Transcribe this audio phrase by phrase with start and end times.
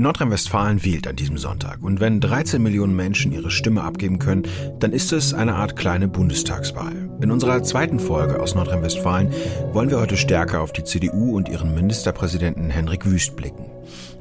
[0.00, 1.82] Nordrhein-Westfalen wählt an diesem Sonntag.
[1.82, 4.44] Und wenn 13 Millionen Menschen ihre Stimme abgeben können,
[4.78, 7.10] dann ist es eine Art kleine Bundestagswahl.
[7.20, 9.32] In unserer zweiten Folge aus Nordrhein-Westfalen
[9.72, 13.64] wollen wir heute stärker auf die CDU und ihren Ministerpräsidenten Henrik Wüst blicken.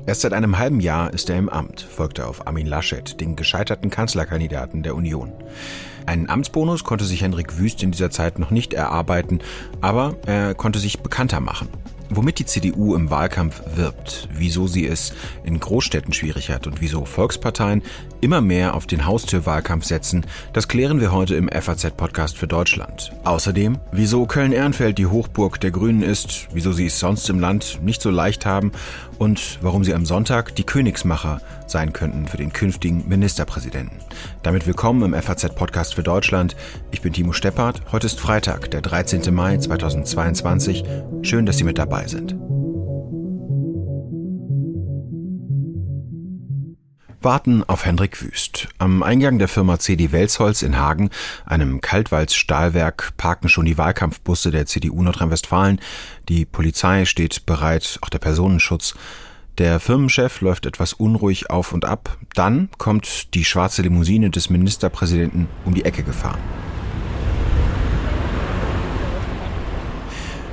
[0.07, 3.91] Erst seit einem halben Jahr ist er im Amt, folgte auf Armin Laschet, den gescheiterten
[3.91, 5.31] Kanzlerkandidaten der Union.
[6.07, 9.41] Einen Amtsbonus konnte sich Henrik Wüst in dieser Zeit noch nicht erarbeiten,
[9.81, 11.67] aber er konnte sich bekannter machen.
[12.09, 15.13] Womit die CDU im Wahlkampf wirbt, wieso sie es
[15.43, 17.83] in Großstädten schwierig hat und wieso Volksparteien
[18.21, 23.11] immer mehr auf den Haustürwahlkampf setzen, das klären wir heute im FAZ-Podcast für Deutschland.
[23.25, 28.01] Außerdem, wieso Köln-Ehrenfeld die Hochburg der Grünen ist, wieso sie es sonst im Land nicht
[28.01, 28.71] so leicht haben
[29.19, 33.99] und warum sie am Sonntag die Königsmacher sein könnten für den künftigen Ministerpräsidenten.
[34.43, 36.55] Damit willkommen im FAZ-Podcast für Deutschland.
[36.91, 37.81] Ich bin Timo Steppert.
[37.91, 39.33] Heute ist Freitag, der 13.
[39.33, 40.83] Mai 2022.
[41.21, 42.35] Schön, dass Sie mit dabei sind.
[47.21, 48.67] Warten auf Hendrik Wüst.
[48.77, 51.09] Am Eingang der Firma CD Welsholz in Hagen,
[51.45, 55.81] einem Kaltwalz-Stahlwerk, parken schon die Wahlkampfbusse der CDU Nordrhein-Westfalen.
[56.29, 58.93] Die Polizei steht bereit, auch der Personenschutz.
[59.57, 62.19] Der Firmenchef läuft etwas unruhig auf und ab.
[62.35, 66.39] Dann kommt die schwarze Limousine des Ministerpräsidenten um die Ecke gefahren.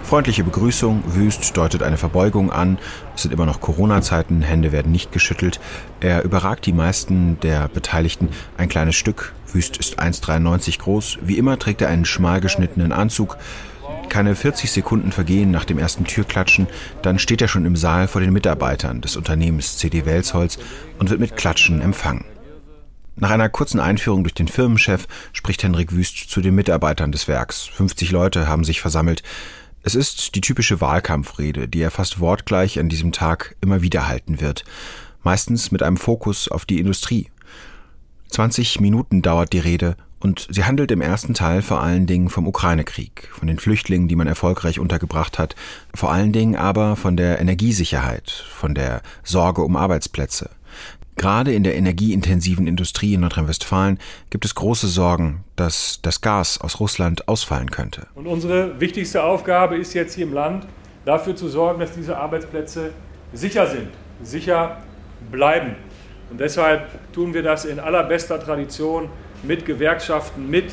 [0.05, 2.78] Freundliche Begrüßung, Wüst deutet eine Verbeugung an.
[3.14, 5.61] Es sind immer noch Corona-Zeiten, Hände werden nicht geschüttelt.
[6.00, 9.34] Er überragt die meisten der Beteiligten ein kleines Stück.
[9.52, 11.18] Wüst ist 1,93 groß.
[11.20, 13.36] Wie immer trägt er einen schmal geschnittenen Anzug.
[14.08, 16.66] Keine 40 Sekunden vergehen nach dem ersten Türklatschen,
[17.02, 20.58] dann steht er schon im Saal vor den Mitarbeitern des Unternehmens CD Welsholz
[20.98, 22.24] und wird mit Klatschen empfangen.
[23.16, 27.62] Nach einer kurzen Einführung durch den Firmenchef spricht Henrik Wüst zu den Mitarbeitern des Werks.
[27.62, 29.22] 50 Leute haben sich versammelt.
[29.83, 34.41] Es ist die typische Wahlkampfrede, die er fast wortgleich an diesem Tag immer wieder halten
[34.41, 34.64] wird,
[35.22, 37.30] meistens mit einem Fokus auf die Industrie.
[38.30, 42.48] 20 Minuten dauert die Rede und sie handelt im ersten Teil vor allen Dingen vom
[42.48, 45.55] Ukraine-Krieg, von den Flüchtlingen, die man erfolgreich untergebracht hat,
[45.95, 50.48] vor allen Dingen aber von der Energiesicherheit, von der Sorge um Arbeitsplätze.
[51.17, 53.98] Gerade in der energieintensiven Industrie in Nordrhein-Westfalen
[54.30, 58.06] gibt es große Sorgen, dass das Gas aus Russland ausfallen könnte.
[58.14, 60.67] Und unsere wichtigste Aufgabe ist jetzt hier im Land,
[61.05, 62.92] dafür zu sorgen, dass diese Arbeitsplätze
[63.35, 63.89] sicher sind,
[64.23, 64.79] sicher
[65.30, 65.77] bleiben.
[66.30, 69.11] Und deshalb tun wir das in allerbester Tradition
[69.46, 70.72] mit Gewerkschaften, mit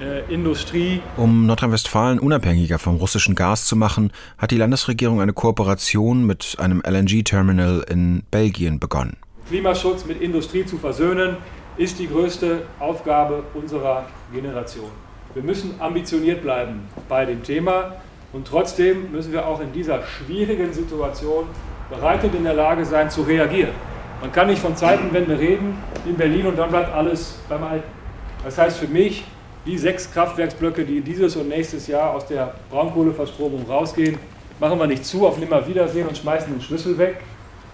[0.00, 1.00] äh, Industrie.
[1.16, 6.82] Um Nordrhein-Westfalen unabhängiger vom russischen Gas zu machen, hat die Landesregierung eine Kooperation mit einem
[6.86, 9.16] LNG-Terminal in Belgien begonnen.
[9.48, 11.36] Klimaschutz mit Industrie zu versöhnen,
[11.76, 14.90] ist die größte Aufgabe unserer Generation.
[15.34, 17.96] Wir müssen ambitioniert bleiben bei dem Thema
[18.32, 21.46] und trotzdem müssen wir auch in dieser schwierigen Situation
[21.90, 23.72] bereit und in der Lage sein zu reagieren.
[24.20, 28.01] Man kann nicht von Zeitenwende reden in Berlin und dann bleibt alles beim Alten.
[28.44, 29.24] Das heißt für mich,
[29.64, 34.18] die sechs Kraftwerksblöcke, die dieses und nächstes Jahr aus der Braunkohleverstromung rausgehen,
[34.58, 37.20] machen wir nicht zu auf Nimmerwiedersehen und schmeißen den Schlüssel weg,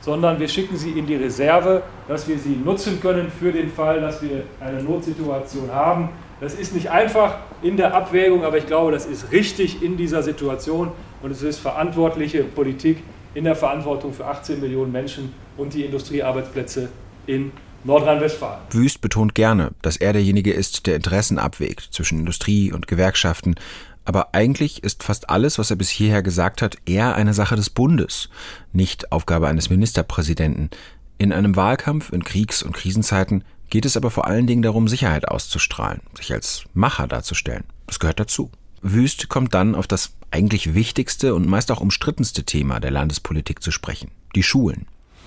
[0.01, 4.01] sondern wir schicken sie in die Reserve, dass wir sie nutzen können für den Fall,
[4.01, 6.11] dass wir eine Notsituation haben.
[6.41, 10.23] Das ist nicht einfach in der Abwägung, aber ich glaube, das ist richtig in dieser
[10.23, 10.93] Situation
[11.23, 13.03] und es ist verantwortliche Politik
[13.34, 16.91] in der Verantwortung für 18 Millionen Menschen und die Industriearbeitsplätze
[17.27, 17.53] in
[17.88, 18.60] Nordrhein-Westfalen.
[18.71, 23.56] Wüst betont gerne, dass er derjenige ist, der Interessen abwägt zwischen Industrie und Gewerkschaften,
[24.04, 27.71] aber eigentlich ist fast alles, was er bis hierher gesagt hat, eher eine Sache des
[27.71, 28.28] Bundes,
[28.72, 30.71] nicht Aufgabe eines Ministerpräsidenten.
[31.19, 35.28] In einem Wahlkampf in Kriegs- und Krisenzeiten geht es aber vor allen Dingen darum, Sicherheit
[35.28, 37.65] auszustrahlen, sich als Macher darzustellen.
[37.87, 38.50] Das gehört dazu.
[38.82, 43.71] Wüst kommt dann auf das eigentlich wichtigste und meist auch umstrittenste Thema der Landespolitik zu
[43.71, 44.87] sprechen, die Schulen.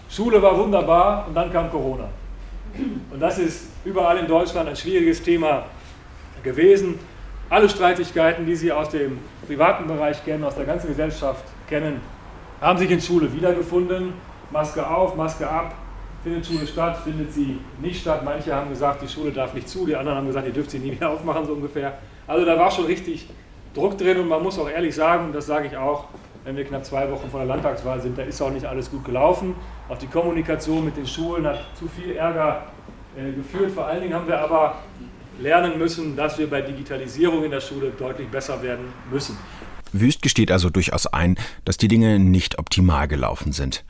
[0.10, 2.10] Schule war wunderbar und dann kam Corona.
[3.12, 5.66] Und das ist überall in Deutschland ein schwieriges Thema
[6.44, 7.00] gewesen
[7.52, 12.00] alle Streitigkeiten, die Sie aus dem privaten Bereich kennen, aus der ganzen Gesellschaft kennen,
[12.62, 14.14] haben sich in Schule wiedergefunden.
[14.52, 15.76] Maske auf, Maske ab.
[16.24, 18.24] Findet Schule statt, findet sie nicht statt.
[18.24, 20.80] Manche haben gesagt, die Schule darf nicht zu, die anderen haben gesagt, ihr dürft sie
[20.80, 21.98] nie wieder aufmachen, so ungefähr.
[22.26, 23.28] Also da war schon richtig
[23.74, 26.06] Druck drin und man muss auch ehrlich sagen, und das sage ich auch,
[26.44, 29.06] wenn wir knapp zwei Wochen vor der Landtagswahl sind, da ist auch nicht alles gut
[29.06, 29.56] gelaufen.
[29.90, 32.68] Auch die Kommunikation mit den Schulen hat zu viel Ärger
[33.16, 33.72] äh, geführt.
[33.72, 34.80] Vor allen Dingen haben wir aber
[35.40, 39.38] lernen müssen, dass wir bei Digitalisierung in der Schule deutlich besser werden müssen.
[39.94, 41.36] Wüst gesteht also durchaus ein,
[41.66, 43.84] dass die Dinge nicht optimal gelaufen sind.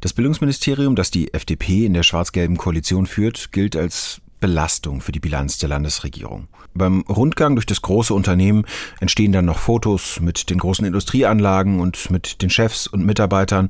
[0.00, 5.20] Das Bildungsministerium, das die FDP in der schwarz-gelben Koalition führt, gilt als Belastung für die
[5.20, 6.48] Bilanz der Landesregierung.
[6.74, 8.66] Beim Rundgang durch das große Unternehmen
[9.00, 13.68] entstehen dann noch Fotos mit den großen Industrieanlagen und mit den Chefs und Mitarbeitern.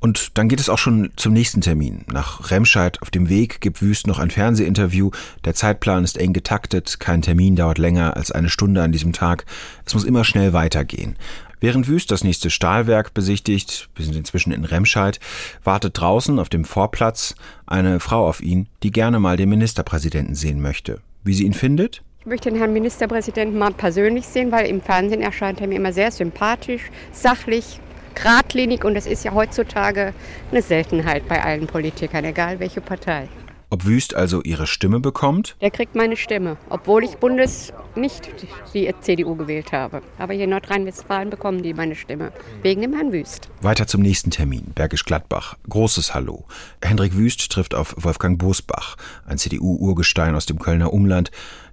[0.00, 2.06] Und dann geht es auch schon zum nächsten Termin.
[2.10, 5.10] Nach Remscheid auf dem Weg gibt Wüst noch ein Fernsehinterview.
[5.44, 9.44] Der Zeitplan ist eng getaktet, kein Termin dauert länger als eine Stunde an diesem Tag.
[9.84, 11.16] Es muss immer schnell weitergehen.
[11.60, 15.18] Während Wüst das nächste Stahlwerk besichtigt, wir sind inzwischen in Remscheid,
[15.64, 17.34] wartet draußen auf dem Vorplatz
[17.66, 21.00] eine Frau auf ihn, die gerne mal den Ministerpräsidenten sehen möchte.
[21.24, 22.02] Wie sie ihn findet?
[22.20, 25.92] Ich möchte den Herrn Ministerpräsidenten mal persönlich sehen, weil im Fernsehen erscheint er mir immer
[25.92, 26.82] sehr sympathisch,
[27.12, 27.80] sachlich,
[28.14, 30.12] geradlinig und das ist ja heutzutage
[30.50, 33.28] eine Seltenheit bei allen Politikern, egal welche Partei.
[33.70, 35.54] Ob Wüst also ihre Stimme bekommt?
[35.60, 38.30] Der kriegt meine Stimme, obwohl ich Bundes nicht
[38.72, 40.00] die CDU gewählt habe.
[40.18, 42.32] Aber hier in Nordrhein-Westfalen bekommen die meine Stimme,
[42.62, 43.50] wegen dem Herrn Wüst.
[43.60, 45.56] Weiter zum nächsten Termin, Bergisch Gladbach.
[45.68, 46.46] Großes Hallo.
[46.82, 51.30] Hendrik Wüst trifft auf Wolfgang Bosbach, ein CDU-Urgestein aus dem Kölner Umland,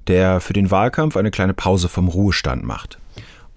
[0.08, 3.00] der für den Wahlkampf eine kleine Pause vom Ruhestand macht.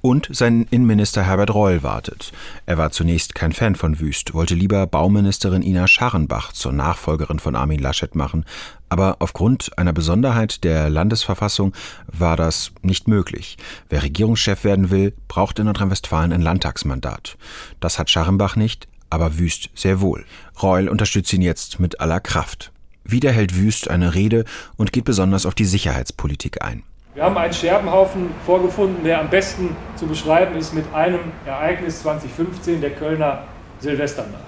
[0.00, 2.30] Und sein Innenminister Herbert Reul wartet.
[2.66, 7.56] Er war zunächst kein Fan von Wüst, wollte lieber Bauministerin Ina Scharrenbach zur Nachfolgerin von
[7.56, 8.44] Armin Laschet machen,
[8.88, 11.74] aber aufgrund einer Besonderheit der Landesverfassung
[12.06, 13.56] war das nicht möglich.
[13.88, 17.36] Wer Regierungschef werden will, braucht in Nordrhein-Westfalen ein Landtagsmandat.
[17.80, 20.24] Das hat Scharrenbach nicht, aber Wüst sehr wohl.
[20.62, 22.70] Reul unterstützt ihn jetzt mit aller Kraft.
[23.04, 24.44] Wieder hält Wüst eine Rede
[24.76, 26.84] und geht besonders auf die Sicherheitspolitik ein.
[27.18, 32.80] Wir haben einen Scherbenhaufen vorgefunden, der am besten zu beschreiben ist mit einem Ereignis 2015,
[32.80, 33.42] der Kölner
[33.80, 34.44] Silvesternacht.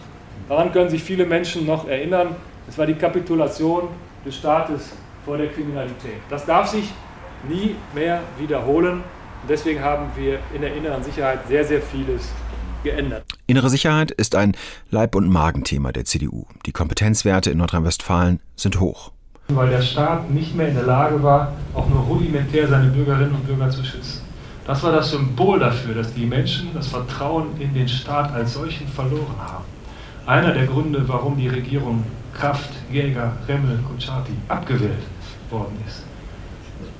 [0.49, 2.37] Daran können sich viele Menschen noch erinnern.
[2.69, 3.89] Es war die Kapitulation
[4.25, 4.91] des Staates
[5.25, 6.21] vor der Kriminalität.
[6.29, 6.85] Das darf sich
[7.49, 9.03] nie mehr wiederholen.
[9.43, 12.29] Und deswegen haben wir in der inneren Sicherheit sehr, sehr vieles
[12.85, 13.25] geändert.
[13.49, 14.57] Innere Sicherheit ist ein
[14.91, 16.45] Leib- und Magenthema der CDU.
[16.67, 19.11] Die Kompetenzwerte in Nordrhein-Westfalen sind hoch
[19.57, 23.47] weil der Staat nicht mehr in der Lage war, auch nur rudimentär seine Bürgerinnen und
[23.47, 24.23] Bürger zu schützen.
[24.67, 28.87] Das war das Symbol dafür, dass die Menschen das Vertrauen in den Staat als solchen
[28.89, 29.65] verloren haben.
[30.27, 35.03] Einer der Gründe, warum die Regierung Kraft, Jäger, Remmel, Kutschaty abgewählt
[35.51, 36.05] worden ist.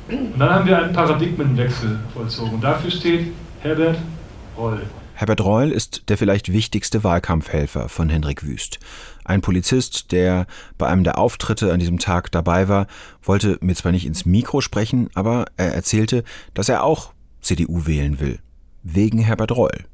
[0.09, 2.61] Und dann haben wir einen Paradigmenwechsel vollzogen.
[2.61, 3.99] Dafür steht Herbert
[4.57, 4.83] Reul.
[5.15, 8.81] Herbert Reul ist der vielleicht wichtigste Wahlkampfhelfer von Hendrik Wüst.
[9.31, 12.89] Ein Polizist, der bei einem der Auftritte an diesem Tag dabei war,
[13.23, 18.19] wollte mir zwar nicht ins Mikro sprechen, aber er erzählte, dass er auch CDU wählen
[18.19, 18.41] will.
[18.83, 19.85] Wegen Herbert Reul.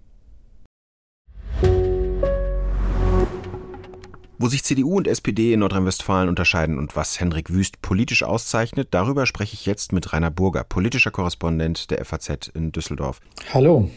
[4.39, 9.27] Wo sich CDU und SPD in Nordrhein-Westfalen unterscheiden und was Hendrik Wüst politisch auszeichnet, darüber
[9.27, 13.21] spreche ich jetzt mit Rainer Burger, politischer Korrespondent der FAZ in Düsseldorf.
[13.53, 13.91] Hallo.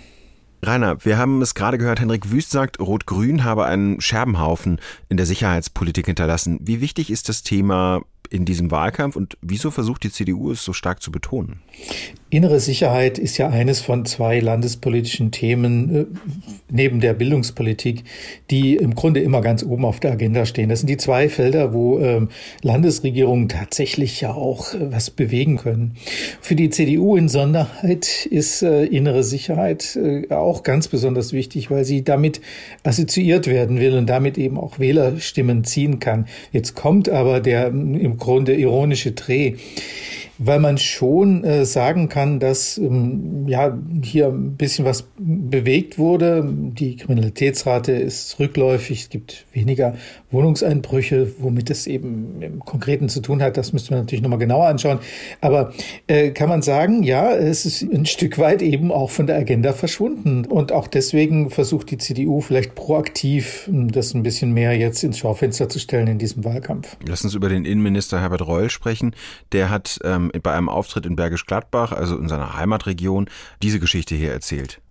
[0.61, 5.25] Rainer, wir haben es gerade gehört, Henrik Wüst sagt, Rot-Grün habe einen Scherbenhaufen in der
[5.25, 6.59] Sicherheitspolitik hinterlassen.
[6.61, 10.73] Wie wichtig ist das Thema in diesem Wahlkampf und wieso versucht die CDU es so
[10.73, 11.61] stark zu betonen?
[12.31, 16.05] Innere Sicherheit ist ja eines von zwei landespolitischen Themen äh,
[16.69, 18.03] neben der Bildungspolitik,
[18.51, 20.69] die im Grunde immer ganz oben auf der Agenda stehen.
[20.69, 22.27] Das sind die zwei Felder, wo äh,
[22.61, 25.95] Landesregierungen tatsächlich ja auch äh, was bewegen können.
[26.39, 29.97] Für die CDU in Sonderheit ist äh, innere Sicherheit
[30.29, 32.41] auch ganz besonders wichtig, weil sie damit
[32.83, 36.27] assoziiert werden will und damit eben auch Wählerstimmen ziehen kann.
[36.51, 39.55] Jetzt kommt aber der im Grunde ironische Dreh
[40.41, 46.47] weil man schon äh, sagen kann, dass ähm, ja hier ein bisschen was bewegt wurde.
[46.49, 49.95] Die Kriminalitätsrate ist rückläufig, es gibt weniger
[50.31, 53.57] Wohnungseinbrüche, womit es eben im Konkreten zu tun hat.
[53.57, 54.99] Das müsste man natürlich nochmal genauer anschauen.
[55.41, 55.73] Aber
[56.07, 59.73] äh, kann man sagen, ja, es ist ein Stück weit eben auch von der Agenda
[59.73, 60.45] verschwunden.
[60.45, 65.17] Und auch deswegen versucht die CDU vielleicht proaktiv, hm, das ein bisschen mehr jetzt ins
[65.17, 66.95] Schaufenster zu stellen in diesem Wahlkampf.
[67.05, 69.13] Lass uns über den Innenminister Herbert Reul sprechen.
[69.51, 73.29] Der hat ähm, bei einem Auftritt in Bergisch Gladbach, also in seiner Heimatregion,
[73.61, 74.81] diese Geschichte hier erzählt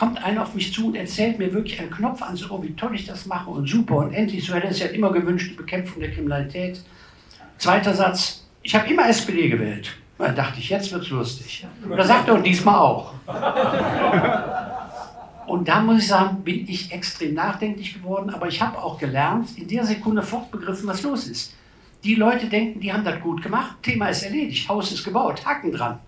[0.00, 2.74] kommt einer auf mich zu und erzählt mir wirklich einen Knopf an, so, oh, wie
[2.74, 5.56] toll ich das mache und super und endlich, so hätte es ja immer gewünscht, die
[5.56, 6.82] Bekämpfung der Kriminalität.
[7.58, 9.94] Zweiter Satz, ich habe immer SPD gewählt.
[10.16, 11.66] Da dachte ich, jetzt wird's lustig.
[11.84, 13.12] Und da sagt er, und diesmal auch.
[15.46, 19.50] Und da muss ich sagen, bin ich extrem nachdenklich geworden, aber ich habe auch gelernt,
[19.58, 21.54] in der Sekunde fortbegriffen, was los ist.
[22.02, 25.72] Die Leute denken, die haben das gut gemacht, Thema ist erledigt, Haus ist gebaut, Haken
[25.72, 25.98] dran.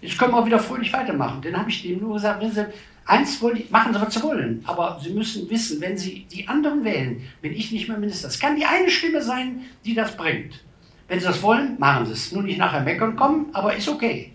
[0.00, 1.40] Jetzt können wir auch wieder fröhlich weitermachen.
[1.42, 2.66] Dann habe ich dem nur gesagt, wenn Sie
[3.08, 4.62] Eins wollen, machen Sie, was Sie wollen.
[4.66, 8.28] Aber Sie müssen wissen, wenn Sie die anderen wählen, bin ich nicht mehr Minister.
[8.28, 10.62] Es kann die eine Stimme sein, die das bringt.
[11.08, 12.32] Wenn Sie das wollen, machen Sie es.
[12.32, 14.32] Nur nicht nachher meckern kommen, aber ist okay.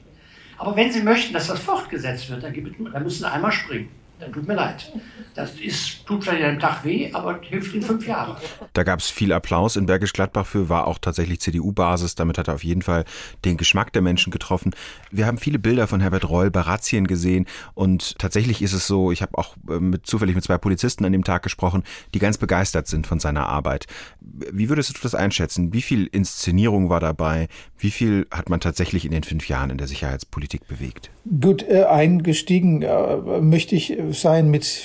[0.57, 3.89] Aber wenn Sie möchten, dass das fortgesetzt wird, dann, müssen Sie einmal springen.
[4.23, 4.91] Dann tut mir leid.
[5.35, 8.37] Das ist, tut vielleicht einen Tag weh, aber hilft in fünf Jahren.
[8.73, 12.15] Da gab es viel Applaus in Bergisch Gladbach für, war auch tatsächlich CDU-Basis.
[12.15, 13.03] Damit hat er auf jeden Fall
[13.43, 14.73] den Geschmack der Menschen getroffen.
[15.11, 19.11] Wir haben viele Bilder von Herbert Reul bei Razzien gesehen und tatsächlich ist es so,
[19.11, 22.37] ich habe auch äh, mit, zufällig mit zwei Polizisten an dem Tag gesprochen, die ganz
[22.37, 23.87] begeistert sind von seiner Arbeit.
[24.21, 25.73] Wie würdest du das einschätzen?
[25.73, 27.47] Wie viel Inszenierung war dabei?
[27.77, 31.11] Wie viel hat man tatsächlich in den fünf Jahren in der Sicherheitspolitik bewegt?
[31.41, 34.83] Gut, äh, eingestiegen äh, möchte ich sein mit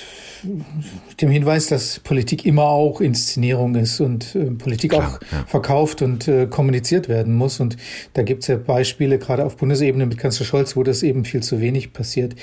[1.21, 5.45] dem Hinweis, dass Politik immer auch Inszenierung ist und äh, Politik Klar, auch ja.
[5.47, 7.59] verkauft und äh, kommuniziert werden muss.
[7.59, 7.77] Und
[8.13, 11.41] da gibt es ja Beispiele, gerade auf Bundesebene mit Kanzler Scholz, wo das eben viel
[11.43, 12.35] zu wenig passiert.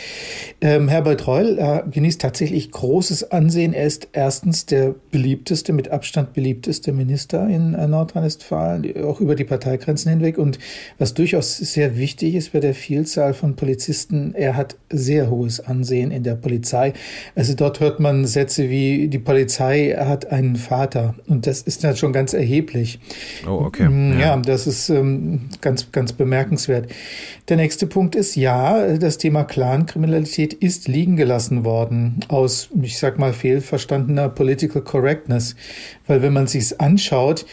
[0.61, 3.73] Ähm, Herbert Reul äh, genießt tatsächlich großes Ansehen.
[3.73, 9.45] Er ist erstens der beliebteste, mit Abstand beliebteste Minister in äh, Nordrhein-Westfalen, auch über die
[9.45, 10.39] Parteigrenzen hinweg.
[10.39, 10.59] Und
[10.99, 16.11] was durchaus sehr wichtig ist bei der Vielzahl von Polizisten, er hat sehr hohes Ansehen
[16.11, 16.93] in der Polizei.
[17.35, 21.15] Also dort hört man Sätze wie, die Polizei hat einen Vater.
[21.27, 22.99] Und das ist dann schon ganz erheblich.
[23.47, 23.89] Oh, okay.
[23.89, 26.91] Mm, ja, ja das ist ähm, ganz, ganz bemerkenswert.
[27.49, 33.19] Der nächste Punkt ist, ja, das Thema Clankriminalität ist liegen gelassen worden aus, ich sag
[33.19, 35.57] mal, fehlverstandener Political Correctness.
[36.07, 37.47] Weil wenn man sich's anschaut,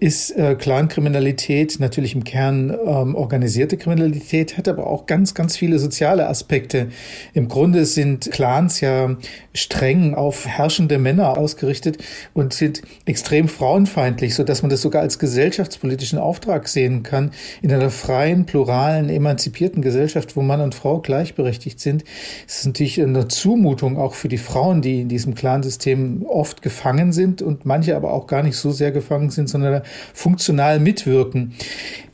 [0.00, 5.78] ist äh, Clankriminalität natürlich im Kern ähm, organisierte Kriminalität, hat aber auch ganz, ganz viele
[5.78, 6.88] soziale Aspekte.
[7.34, 9.16] Im Grunde sind Clans ja
[9.52, 11.98] streng auf herrschende Männer ausgerichtet
[12.32, 17.32] und sind extrem frauenfeindlich, so dass man das sogar als gesellschaftspolitischen Auftrag sehen kann.
[17.60, 22.04] In einer freien, pluralen, emanzipierten Gesellschaft, wo Mann und Frau gleichberechtigt sind,
[22.46, 27.12] ist es natürlich eine Zumutung auch für die Frauen, die in diesem Clansystem oft gefangen
[27.12, 29.82] sind und manche aber auch gar nicht so sehr gefangen sind, sondern
[30.14, 31.54] funktional mitwirken.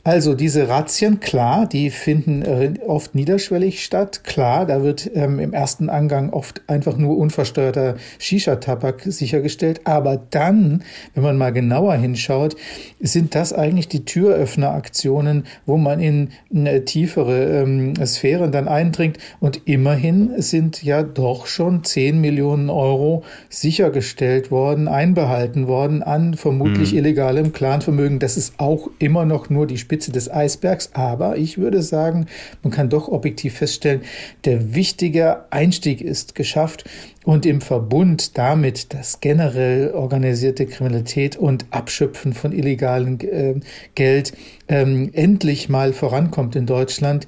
[0.07, 4.23] Also diese Razzien, klar, die finden äh, oft niederschwellig statt.
[4.23, 9.81] Klar, da wird ähm, im ersten Angang oft einfach nur unversteuerter Shisha-Tabak sichergestellt.
[9.83, 12.55] Aber dann, wenn man mal genauer hinschaut,
[13.01, 19.17] sind das eigentlich die Türöffneraktionen, wo man in eine tiefere ähm, Sphären dann eindringt.
[19.41, 26.93] Und immerhin sind ja doch schon 10 Millionen Euro sichergestellt worden, einbehalten worden an vermutlich
[26.93, 26.99] mhm.
[26.99, 28.19] illegalem Clanvermögen.
[28.19, 32.27] Das ist auch immer noch nur die Spitze Spitze des Eisbergs, aber ich würde sagen,
[32.61, 34.01] man kann doch objektiv feststellen,
[34.45, 36.83] der wichtige Einstieg ist geschafft
[37.25, 43.55] und im Verbund damit, dass generell organisierte Kriminalität und Abschöpfen von illegalem äh,
[43.95, 44.33] Geld
[44.67, 47.25] ähm, endlich mal vorankommt in Deutschland,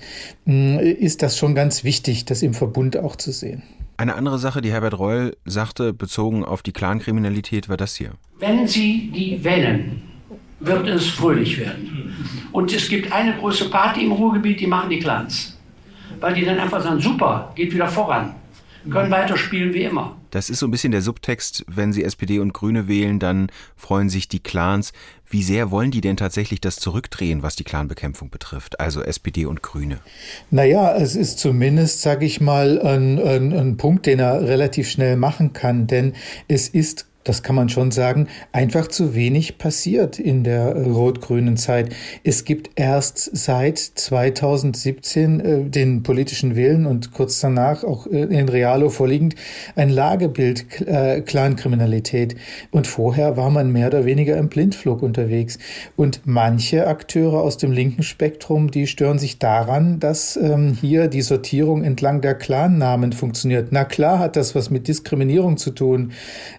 [0.48, 3.64] äh, ist das schon ganz wichtig, das im Verbund auch zu sehen.
[3.98, 8.12] Eine andere Sache, die Herbert Reul sagte, bezogen auf die Clankriminalität, war das hier.
[8.38, 10.09] Wenn Sie die wählen,
[10.60, 12.16] wird es fröhlich werden.
[12.52, 15.58] Und es gibt eine große Party im Ruhrgebiet, die machen die Clans.
[16.20, 18.36] Weil die dann einfach sagen, super, geht wieder voran.
[18.90, 20.16] Können weiterspielen wie immer.
[20.32, 24.10] Das ist so ein bisschen der Subtext, wenn Sie SPD und Grüne wählen, dann freuen
[24.10, 24.94] sich die Clans.
[25.28, 29.62] Wie sehr wollen die denn tatsächlich das zurückdrehen, was die Clanbekämpfung betrifft, also SPD und
[29.62, 30.00] Grüne?
[30.50, 35.18] Naja, es ist zumindest, sage ich mal, ein, ein, ein Punkt, den er relativ schnell
[35.18, 36.14] machen kann, denn
[36.48, 41.94] es ist das kann man schon sagen, einfach zu wenig passiert in der rot-grünen Zeit.
[42.24, 48.48] Es gibt erst seit 2017 äh, den politischen Willen und kurz danach auch äh, in
[48.48, 49.36] Realo vorliegend
[49.76, 52.36] ein Lagebild äh, Clankriminalität.
[52.72, 55.60] Und vorher war man mehr oder weniger im Blindflug unterwegs.
[55.98, 61.22] Und manche Akteure aus dem linken Spektrum, die stören sich daran, dass ähm, hier die
[61.22, 63.70] Sortierung entlang der Clannamen funktioniert.
[63.72, 66.14] Na klar hat das was mit Diskriminierung zu tun.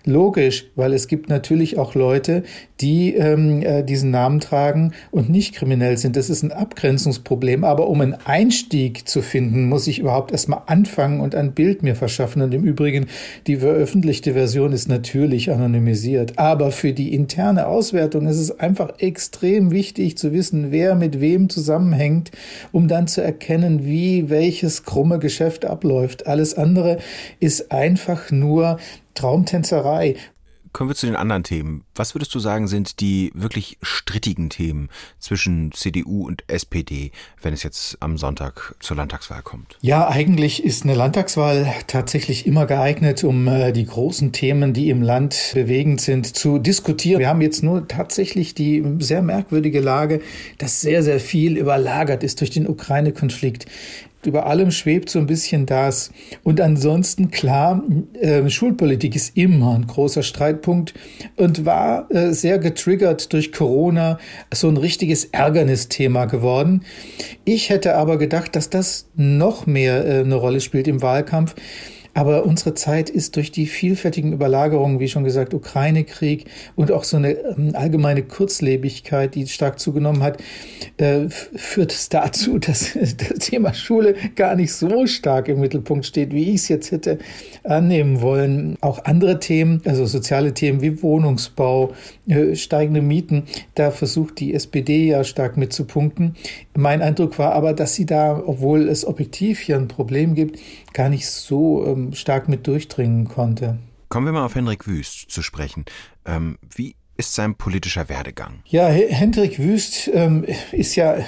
[0.04, 2.42] Logisch logisch, weil es gibt natürlich auch Leute,
[2.80, 6.16] die ähm, äh, diesen Namen tragen und nicht kriminell sind.
[6.16, 7.64] Das ist ein Abgrenzungsproblem.
[7.64, 11.94] Aber um einen Einstieg zu finden, muss ich überhaupt erstmal anfangen und ein Bild mir
[11.94, 12.42] verschaffen.
[12.42, 13.06] Und im Übrigen,
[13.46, 16.38] die veröffentlichte Version ist natürlich anonymisiert.
[16.38, 21.48] Aber für die interne Auswertung ist es einfach extrem wichtig zu wissen, wer mit wem
[21.48, 22.30] zusammenhängt,
[22.72, 26.26] um dann zu erkennen, wie welches krumme Geschäft abläuft.
[26.26, 26.98] Alles andere
[27.40, 28.78] ist einfach nur
[29.14, 30.16] Traumtänzerei
[30.72, 31.84] kommen wir zu den anderen Themen.
[31.94, 37.10] Was würdest du sagen, sind die wirklich strittigen Themen zwischen CDU und SPD,
[37.42, 39.76] wenn es jetzt am Sonntag zur Landtagswahl kommt?
[39.80, 45.02] Ja, eigentlich ist eine Landtagswahl tatsächlich immer geeignet, um äh, die großen Themen, die im
[45.02, 47.20] Land bewegend sind, zu diskutieren.
[47.20, 50.20] Wir haben jetzt nur tatsächlich die sehr merkwürdige Lage,
[50.58, 53.66] dass sehr, sehr viel überlagert ist durch den Ukraine-Konflikt
[54.26, 56.12] über allem schwebt so ein bisschen das.
[56.42, 57.82] Und ansonsten klar,
[58.20, 60.94] äh, Schulpolitik ist immer ein großer Streitpunkt
[61.36, 64.18] und war äh, sehr getriggert durch Corona
[64.52, 66.82] so ein richtiges Ärgernisthema geworden.
[67.44, 71.54] Ich hätte aber gedacht, dass das noch mehr äh, eine Rolle spielt im Wahlkampf.
[72.20, 76.44] Aber unsere Zeit ist durch die vielfältigen Überlagerungen, wie schon gesagt, Ukraine-Krieg
[76.76, 80.36] und auch so eine ähm, allgemeine Kurzlebigkeit, die stark zugenommen hat,
[80.98, 86.34] äh, führt es dazu, dass das Thema Schule gar nicht so stark im Mittelpunkt steht,
[86.34, 87.16] wie ich es jetzt hätte
[87.64, 88.76] annehmen wollen.
[88.82, 91.94] Auch andere Themen, also soziale Themen wie Wohnungsbau,
[92.28, 93.44] äh, steigende Mieten,
[93.76, 96.36] da versucht die SPD ja stark mitzupunkten.
[96.76, 100.58] Mein Eindruck war aber, dass sie da, obwohl es objektiv hier ein Problem gibt,
[100.92, 103.78] gar nicht so ähm, stark mit durchdringen konnte.
[104.08, 105.84] Kommen wir mal auf Henrik Wüst zu sprechen.
[106.24, 108.60] Ähm, wie ist sein politischer Werdegang?
[108.64, 111.18] Ja, Hendrik Wüst ähm, ist ja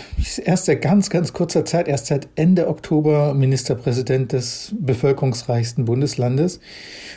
[0.43, 6.61] erst seit ganz, ganz kurzer Zeit, erst seit Ende Oktober Ministerpräsident des bevölkerungsreichsten Bundeslandes.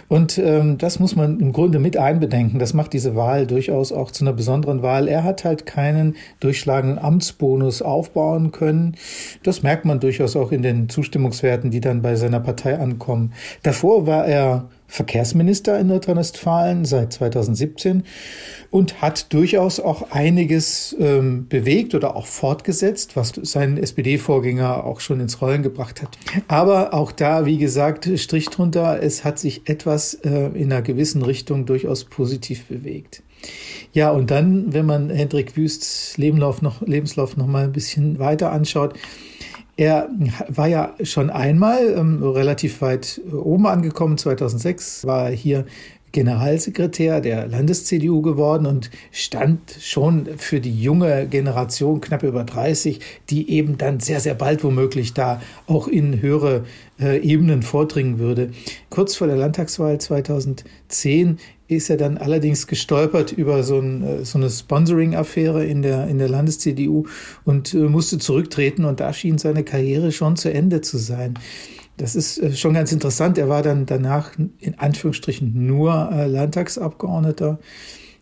[0.10, 2.60] Und ähm, das muss man im Grunde mit einbedenken.
[2.60, 5.08] Das macht diese Wahl durchaus auch zu einer besonderen Wahl.
[5.08, 8.98] Er hat halt keinen durchschlagenden Amtsbonus aufbauen können.
[9.44, 13.32] Das merkt man durchaus auch in den Zustimmungswerten, die dann bei seiner Partei ankommen.
[13.64, 18.04] Davor war er Verkehrsminister in Nordrhein-Westfalen seit 2017
[18.72, 25.20] und hat durchaus auch einiges ähm, bewegt oder auch fortgesetzt, was sein SPD-Vorgänger auch schon
[25.20, 26.18] ins Rollen gebracht hat.
[26.48, 31.22] Aber auch da, wie gesagt, Strich drunter, es hat sich etwas äh, in einer gewissen
[31.22, 33.24] Richtung durchaus positiv bewegt.
[33.94, 38.52] Ja, und dann, wenn man Hendrik Wüsts Lebenslauf noch, Lebenslauf noch mal ein bisschen weiter
[38.52, 38.94] anschaut,
[39.78, 40.10] er
[40.48, 44.18] war ja schon einmal ähm, relativ weit oben angekommen.
[44.18, 45.66] 2006 war er hier
[46.16, 53.52] Generalsekretär der Landes-CDU geworden und stand schon für die junge Generation knapp über 30, die
[53.52, 56.64] eben dann sehr, sehr bald womöglich da auch in höhere
[57.02, 58.52] äh, Ebenen vordringen würde.
[58.90, 64.38] Kurz vor der Landtagswahl 2010 ist er dann allerdings gestolpert über so, ein, äh, so
[64.38, 67.08] eine Sponsoring-Affäre in der, in der Landes-CDU
[67.44, 71.34] und äh, musste zurücktreten und da schien seine Karriere schon zu Ende zu sein.
[71.98, 73.38] Das ist äh, schon ganz interessant.
[73.38, 77.60] Er war dann danach in Anführungsstrichen nur äh, Landtagsabgeordneter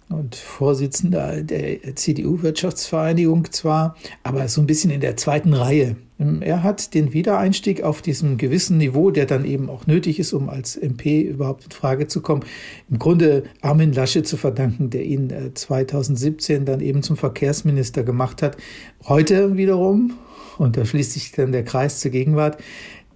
[0.09, 5.95] und Vorsitzender der CDU-Wirtschaftsvereinigung zwar, aber so ein bisschen in der zweiten Reihe.
[6.19, 10.33] Ähm, er hat den Wiedereinstieg auf diesem gewissen Niveau, der dann eben auch nötig ist,
[10.33, 12.43] um als MP überhaupt in Frage zu kommen,
[12.89, 18.41] im Grunde Armin Lasche zu verdanken, der ihn 2017 äh, dann eben zum Verkehrsminister gemacht
[18.41, 18.57] hat.
[19.05, 20.13] Heute wiederum,
[20.57, 22.57] und da schließt sich dann der Kreis zur Gegenwart,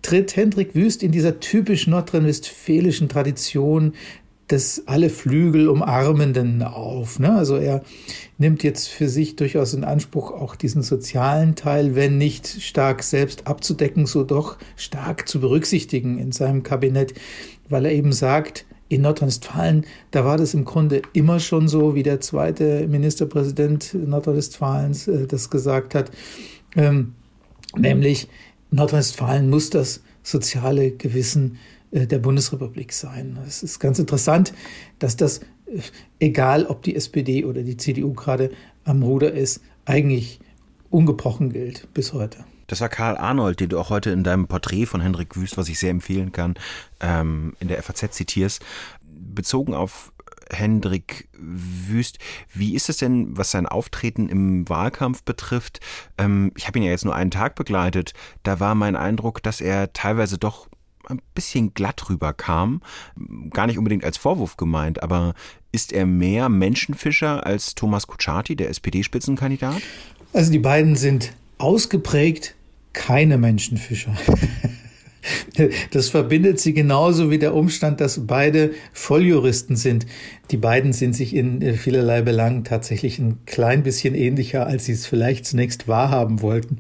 [0.01, 3.93] tritt Hendrik Wüst in dieser typisch nordrhein-westfälischen Tradition
[4.49, 7.19] des alle Flügel umarmenden auf.
[7.19, 7.33] Ne?
[7.33, 7.83] Also er
[8.38, 13.45] nimmt jetzt für sich durchaus in Anspruch, auch diesen sozialen Teil, wenn nicht stark selbst
[13.45, 17.13] abzudecken, so doch stark zu berücksichtigen in seinem Kabinett,
[17.67, 22.03] weil er eben sagt, in Nordrhein-Westfalen, da war das im Grunde immer schon so, wie
[22.03, 26.10] der zweite Ministerpräsident Nordrhein-Westfalens äh, das gesagt hat,
[26.77, 27.13] ähm,
[27.75, 28.29] nämlich
[28.71, 31.58] Nordrhein-Westfalen muss das soziale Gewissen
[31.91, 33.38] äh, der Bundesrepublik sein.
[33.47, 34.53] Es ist ganz interessant,
[34.99, 35.82] dass das, äh,
[36.19, 38.51] egal ob die SPD oder die CDU gerade
[38.84, 40.39] am Ruder ist, eigentlich
[40.89, 42.45] ungebrochen gilt bis heute.
[42.67, 45.69] Das war Karl Arnold, den du auch heute in deinem Porträt von Hendrik Wüst, was
[45.69, 46.56] ich sehr empfehlen kann,
[46.99, 48.62] ähm, in der FAZ zitierst.
[49.06, 50.12] Bezogen auf
[50.51, 52.19] Hendrik Wüst,
[52.53, 55.79] wie ist es denn, was sein Auftreten im Wahlkampf betrifft?
[56.17, 58.13] Ähm, ich habe ihn ja jetzt nur einen Tag begleitet.
[58.43, 60.67] Da war mein Eindruck, dass er teilweise doch
[61.10, 62.81] ein bisschen glatt rüberkam.
[63.51, 65.33] Gar nicht unbedingt als Vorwurf gemeint, aber
[65.71, 69.81] ist er mehr Menschenfischer als Thomas Kutschaty, der SPD-Spitzenkandidat?
[70.33, 72.55] Also die beiden sind ausgeprägt
[72.93, 74.15] keine Menschenfischer.
[75.91, 80.05] Das verbindet sie genauso wie der Umstand, dass beide Volljuristen sind.
[80.51, 85.05] Die beiden sind sich in vielerlei Belangen tatsächlich ein klein bisschen ähnlicher, als sie es
[85.05, 86.79] vielleicht zunächst wahrhaben wollten.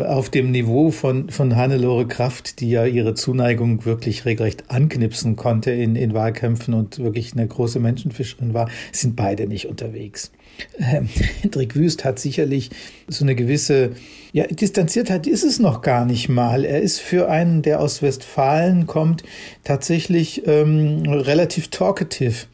[0.00, 5.70] Auf dem Niveau von, von Hannelore Kraft, die ja ihre Zuneigung wirklich regelrecht anknipsen konnte
[5.70, 10.32] in, in Wahlkämpfen und wirklich eine große Menschenfischerin war, sind beide nicht unterwegs.
[10.78, 11.08] Ähm,
[11.42, 12.70] Hendrik Wüst hat sicherlich
[13.08, 13.92] so eine gewisse
[14.34, 16.64] ja, Distanziertheit ist es noch gar nicht mal.
[16.64, 19.22] Er ist für einen, der aus Westfalen kommt,
[19.62, 22.46] tatsächlich ähm, relativ talkative.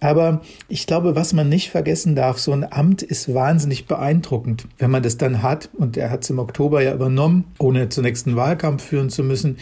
[0.00, 4.90] Aber ich glaube, was man nicht vergessen darf, so ein Amt ist wahnsinnig beeindruckend, wenn
[4.90, 5.70] man das dann hat.
[5.74, 9.58] Und er hat es im Oktober ja übernommen, ohne zunächst einen Wahlkampf führen zu müssen.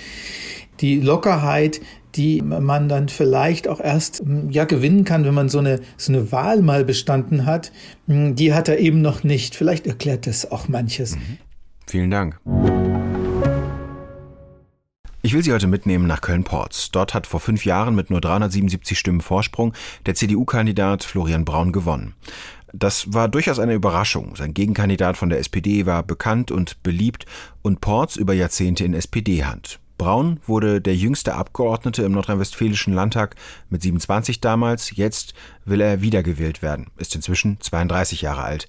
[0.81, 1.83] Die Lockerheit,
[2.17, 6.13] die man dann vielleicht auch erst hm, ja gewinnen kann, wenn man so eine so
[6.13, 7.73] eine Wahl mal bestanden hat,
[8.07, 9.55] hm, die hat er eben noch nicht.
[9.55, 11.17] Vielleicht erklärt das auch manches.
[11.17, 11.39] Mhm.
[11.87, 12.41] Vielen Dank.
[15.23, 16.91] Ich will Sie heute mitnehmen nach Köln-Porz.
[16.93, 19.73] Dort hat vor fünf Jahren mit nur 377 Stimmen Vorsprung
[20.07, 22.15] der CDU-Kandidat Florian Braun gewonnen.
[22.73, 24.37] Das war durchaus eine Überraschung.
[24.37, 27.27] Sein Gegenkandidat von der SPD war bekannt und beliebt
[27.63, 29.81] und Porz über Jahrzehnte in SPD-Hand.
[29.99, 33.37] Braun wurde der jüngste Abgeordnete im nordrhein-westfälischen Landtag
[33.71, 34.97] mit 27 damals.
[34.97, 38.69] Jetzt will er wiedergewählt werden, ist inzwischen 32 Jahre alt.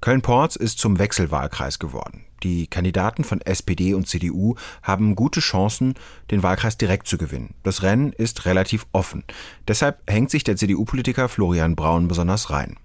[0.00, 2.24] Köln-Porz ist zum Wechselwahlkreis geworden.
[2.44, 5.94] Die Kandidaten von SPD und CDU haben gute Chancen,
[6.30, 7.54] den Wahlkreis direkt zu gewinnen.
[7.64, 9.24] Das Rennen ist relativ offen.
[9.66, 12.76] Deshalb hängt sich der CDU-Politiker Florian Braun besonders rein.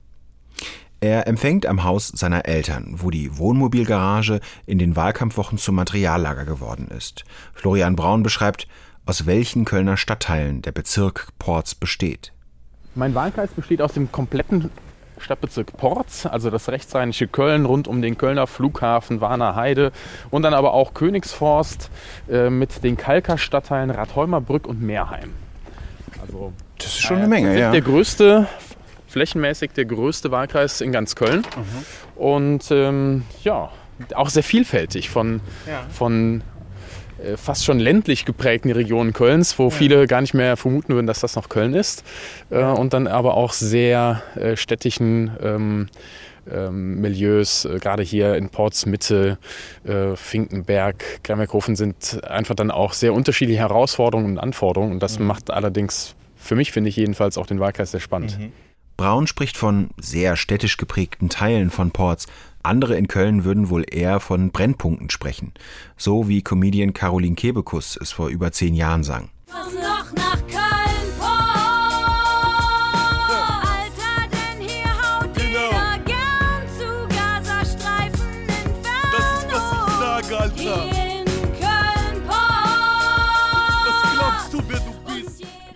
[1.04, 6.88] Er empfängt am Haus seiner Eltern, wo die Wohnmobilgarage in den Wahlkampfwochen zum Materiallager geworden
[6.98, 7.26] ist.
[7.54, 8.70] Florian Braun beschreibt,
[9.06, 12.32] aus welchen Kölner Stadtteilen der Bezirk Porz besteht.
[12.96, 14.72] Mein Wahlkreis besteht aus dem kompletten
[15.18, 19.92] Stadtbezirk Porz, also das rechtsrheinische Köln rund um den Kölner Flughafen Warner Heide
[20.32, 21.89] und dann aber auch Königsforst
[22.32, 25.34] äh, mit den Kalker Stadtteilen Radholmerbrück und Meerheim.
[26.22, 27.72] Also, das ist schon eine Menge, ja.
[27.72, 28.48] Der größte
[29.13, 31.43] flächenmäßig der größte Wahlkreis in ganz Köln.
[31.56, 32.21] Mhm.
[32.21, 33.69] Und ähm, ja,
[34.15, 35.86] auch sehr vielfältig von, ja.
[35.91, 36.41] von
[37.23, 39.69] äh, fast schon ländlich geprägten Regionen Kölns, wo ja.
[39.69, 42.04] viele gar nicht mehr vermuten würden, dass das noch Köln ist.
[42.49, 45.88] Äh, und dann aber auch sehr äh, städtischen ähm,
[46.52, 49.38] ähm, Milieus, äh, gerade hier in Ports Mitte,
[49.86, 54.91] äh, Finkenberg, Grammerkofen sind einfach dann auch sehr unterschiedliche Herausforderungen und Anforderungen.
[54.91, 55.28] Und das mhm.
[55.28, 58.38] macht allerdings für mich, finde ich jedenfalls, auch den Wahlkreis sehr spannend.
[58.39, 58.52] Mhm.
[58.98, 62.28] Braun spricht von sehr städtisch geprägten Teilen von Ports.
[62.62, 65.52] Andere in Köln würden wohl eher von Brennpunkten sprechen.
[65.98, 69.30] So wie Comedian Caroline Kebekus es vor über zehn Jahren sang.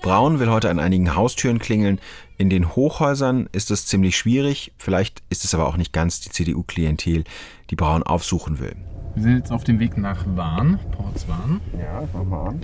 [0.07, 1.99] Braun will heute an einigen Haustüren klingeln,
[2.37, 6.29] in den Hochhäusern ist es ziemlich schwierig, vielleicht ist es aber auch nicht ganz die
[6.29, 7.25] CDU-Klientel,
[7.69, 8.73] die Braun aufsuchen will.
[9.15, 11.59] Wir sind jetzt auf dem Weg nach Wahn, Portswahn.
[11.77, 12.61] Ja, ich mach mal an.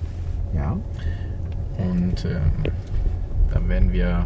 [0.55, 0.77] Ja.
[1.79, 2.39] Und äh,
[3.53, 4.25] da werden wir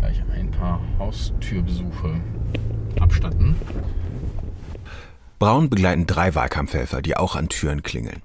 [0.00, 2.20] gleich ein paar Haustürbesuche
[2.98, 3.54] abstatten.
[5.38, 8.22] Braun begleiten drei Wahlkampfhelfer, die auch an Türen klingeln.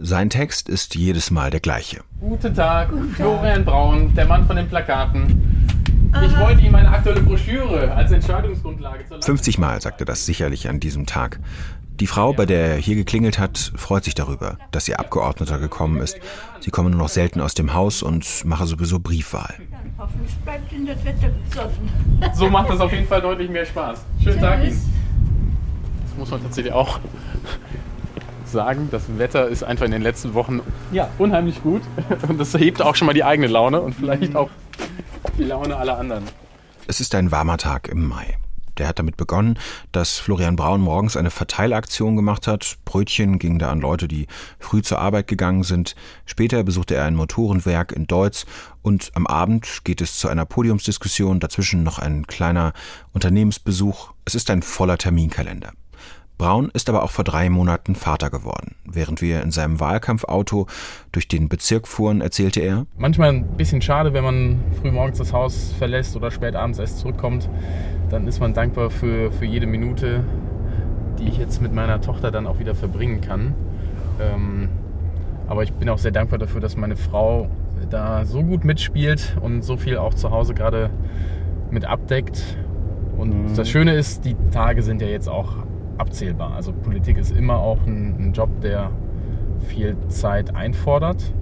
[0.00, 2.02] Sein Text ist jedes Mal der gleiche.
[2.20, 3.16] Guten Tag, Guten Tag.
[3.16, 5.66] Florian Braun, der Mann von den Plakaten.
[6.24, 10.78] Ich wollte ihm eine aktuelle Broschüre als Entscheidungsgrundlage zur 50 Mal sagte das sicherlich an
[10.78, 11.40] diesem Tag.
[11.98, 16.00] Die Frau, bei der er hier geklingelt hat, freut sich darüber, dass ihr Abgeordneter gekommen
[16.00, 16.16] ist.
[16.60, 19.54] Sie komme nur noch selten aus dem Haus und mache sowieso Briefwahl.
[19.98, 21.90] Hoffentlich bleibt Ihnen das Wetter gesonnen.
[22.34, 23.98] So macht das auf jeden Fall deutlich mehr Spaß.
[24.22, 24.80] Schönen Tag Ihnen.
[26.02, 27.00] Das muss man tatsächlich auch
[28.50, 28.88] sagen.
[28.90, 30.60] Das Wetter ist einfach in den letzten Wochen
[30.92, 31.08] ja.
[31.18, 31.82] unheimlich gut.
[32.28, 34.50] Und das hebt auch schon mal die eigene Laune und vielleicht auch
[35.38, 36.24] die Laune aller anderen.
[36.86, 38.38] Es ist ein warmer Tag im Mai.
[38.78, 39.58] Der hat damit begonnen,
[39.92, 42.78] dass Florian Braun morgens eine Verteilaktion gemacht hat.
[42.84, 44.28] Brötchen gingen da an Leute, die
[44.60, 45.96] früh zur Arbeit gegangen sind.
[46.24, 48.46] Später besuchte er ein Motorenwerk in Deutz
[48.82, 52.72] und am Abend geht es zu einer Podiumsdiskussion, dazwischen noch ein kleiner
[53.12, 54.12] Unternehmensbesuch.
[54.24, 55.72] Es ist ein voller Terminkalender.
[56.38, 58.76] Braun ist aber auch vor drei Monaten Vater geworden.
[58.84, 60.68] Während wir in seinem Wahlkampfauto
[61.10, 62.86] durch den Bezirk fuhren, erzählte er.
[62.96, 67.00] Manchmal ein bisschen schade, wenn man früh morgens das Haus verlässt oder spät abends erst
[67.00, 67.50] zurückkommt.
[68.08, 70.24] Dann ist man dankbar für, für jede Minute,
[71.18, 73.54] die ich jetzt mit meiner Tochter dann auch wieder verbringen kann.
[74.20, 74.68] Ähm,
[75.48, 77.50] aber ich bin auch sehr dankbar dafür, dass meine Frau
[77.90, 80.90] da so gut mitspielt und so viel auch zu Hause gerade
[81.70, 82.42] mit abdeckt.
[83.16, 83.56] Und mhm.
[83.56, 85.67] das Schöne ist, die Tage sind ja jetzt auch
[85.98, 86.54] abzählbar.
[86.54, 88.90] Also Politik ist immer auch ein, ein Job, der
[89.60, 91.32] viel Zeit einfordert.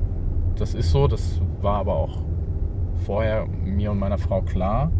[0.57, 2.23] Das ist so, das war aber auch
[3.05, 4.91] vorher mir und meiner Frau klar.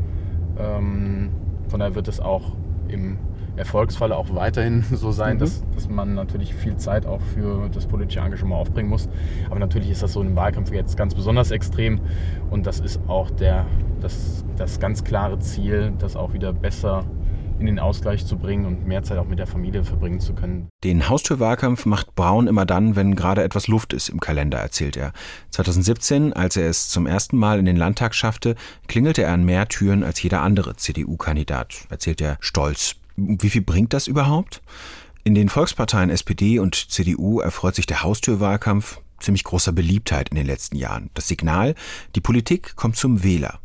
[0.59, 1.31] Ähm,
[1.69, 2.53] von daher wird es auch
[2.89, 3.19] im
[3.57, 5.41] Erfolgsfalle auch weiterhin so sein, mhm.
[5.41, 9.09] dass, dass man natürlich viel Zeit auch für das politische Engagement aufbringen muss.
[9.51, 12.01] Aber natürlich ist das so im Wahlkampf jetzt ganz besonders extrem
[12.51, 13.67] und das ist auch der,
[14.01, 17.05] das, das ganz klare Ziel, das auch wieder besser
[17.59, 20.69] in den Ausgleich zu bringen und mehr Zeit auch mit der Familie verbringen zu können.
[20.85, 25.13] Den Haustürwahlkampf macht Braun immer dann, wenn gerade etwas Luft ist im Kalender, erzählt er.
[25.51, 28.55] 2017, als er es zum ersten Mal in den Landtag schaffte,
[28.89, 32.97] klingelte er an mehr Türen als jeder andere CDU-Kandidat, erzählt er stolz.
[33.17, 34.61] Wie viel bringt das überhaupt?
[35.25, 40.47] In den Volksparteien SPD und CDU erfreut sich der Haustürwahlkampf ziemlich großer Beliebtheit in den
[40.47, 41.11] letzten Jahren.
[41.15, 41.75] Das Signal,
[42.15, 43.59] die Politik kommt zum Wähler.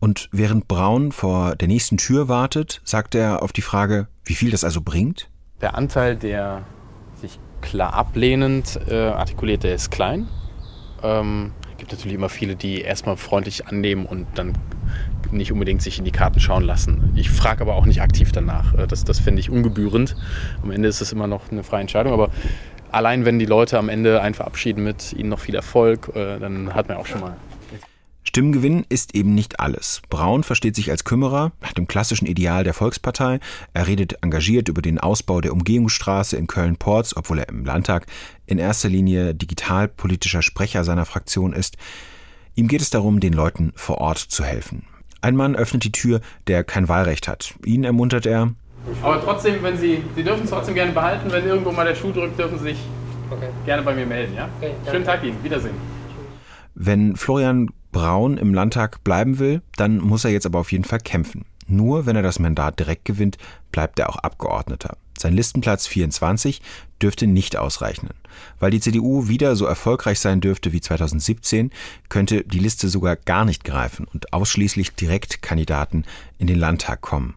[0.00, 4.50] Und während Braun vor der nächsten Tür wartet, sagt er auf die Frage, wie viel
[4.50, 5.28] das also bringt?
[5.60, 6.62] Der Anteil, der
[7.20, 10.28] sich klar ablehnend äh, artikuliert, der ist klein.
[11.02, 14.52] Ähm, gibt natürlich immer viele, die erstmal freundlich annehmen und dann
[15.30, 17.12] nicht unbedingt sich in die Karten schauen lassen.
[17.14, 18.74] Ich frage aber auch nicht aktiv danach.
[18.74, 20.16] Äh, das, das finde ich ungebührend.
[20.62, 22.12] Am Ende ist es immer noch eine freie Entscheidung.
[22.12, 22.30] Aber
[22.90, 26.74] allein wenn die Leute am Ende einen verabschieden mit ihnen noch viel Erfolg, äh, dann
[26.74, 27.36] hat man auch schon mal
[28.28, 30.02] Stimmengewinn ist eben nicht alles.
[30.10, 33.40] Braun versteht sich als Kümmerer nach dem klassischen Ideal der Volkspartei.
[33.72, 38.04] Er redet engagiert über den Ausbau der Umgehungsstraße in Köln-Porz, obwohl er im Landtag
[38.44, 41.78] in erster Linie digitalpolitischer Sprecher seiner Fraktion ist.
[42.54, 44.84] Ihm geht es darum, den Leuten vor Ort zu helfen.
[45.22, 47.54] Ein Mann öffnet die Tür, der kein Wahlrecht hat.
[47.64, 48.52] Ihn ermuntert er.
[49.02, 52.12] Aber trotzdem, wenn Sie, Sie dürfen es trotzdem gerne behalten, wenn irgendwo mal der Schuh
[52.12, 52.78] drückt, dürfen Sie sich
[53.30, 53.48] okay.
[53.64, 54.34] gerne bei mir melden.
[54.34, 54.50] Ja?
[54.58, 55.74] Okay, Schönen Tag Ihnen, Wiedersehen.
[56.74, 61.00] Wenn Florian Braun im Landtag bleiben will, dann muss er jetzt aber auf jeden Fall
[61.00, 61.44] kämpfen.
[61.66, 63.36] Nur wenn er das Mandat direkt gewinnt,
[63.72, 64.96] bleibt er auch Abgeordneter.
[65.18, 66.62] Sein Listenplatz 24
[67.02, 68.08] dürfte nicht ausreichen.
[68.60, 71.70] Weil die CDU wieder so erfolgreich sein dürfte wie 2017,
[72.08, 76.04] könnte die Liste sogar gar nicht greifen und ausschließlich Direktkandidaten
[76.38, 77.34] in den Landtag kommen.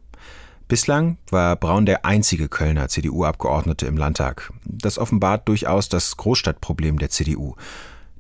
[0.68, 4.54] Bislang war Braun der einzige Kölner CDU-Abgeordnete im Landtag.
[4.64, 7.56] Das offenbart durchaus das Großstadtproblem der CDU.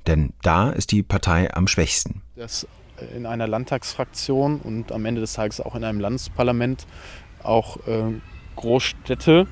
[0.07, 2.21] Denn da ist die Partei am schwächsten.
[2.35, 2.67] Dass
[3.15, 6.85] in einer Landtagsfraktion und am Ende des Tages auch in einem Landesparlament
[7.43, 8.13] auch äh,
[8.55, 9.47] Großstädte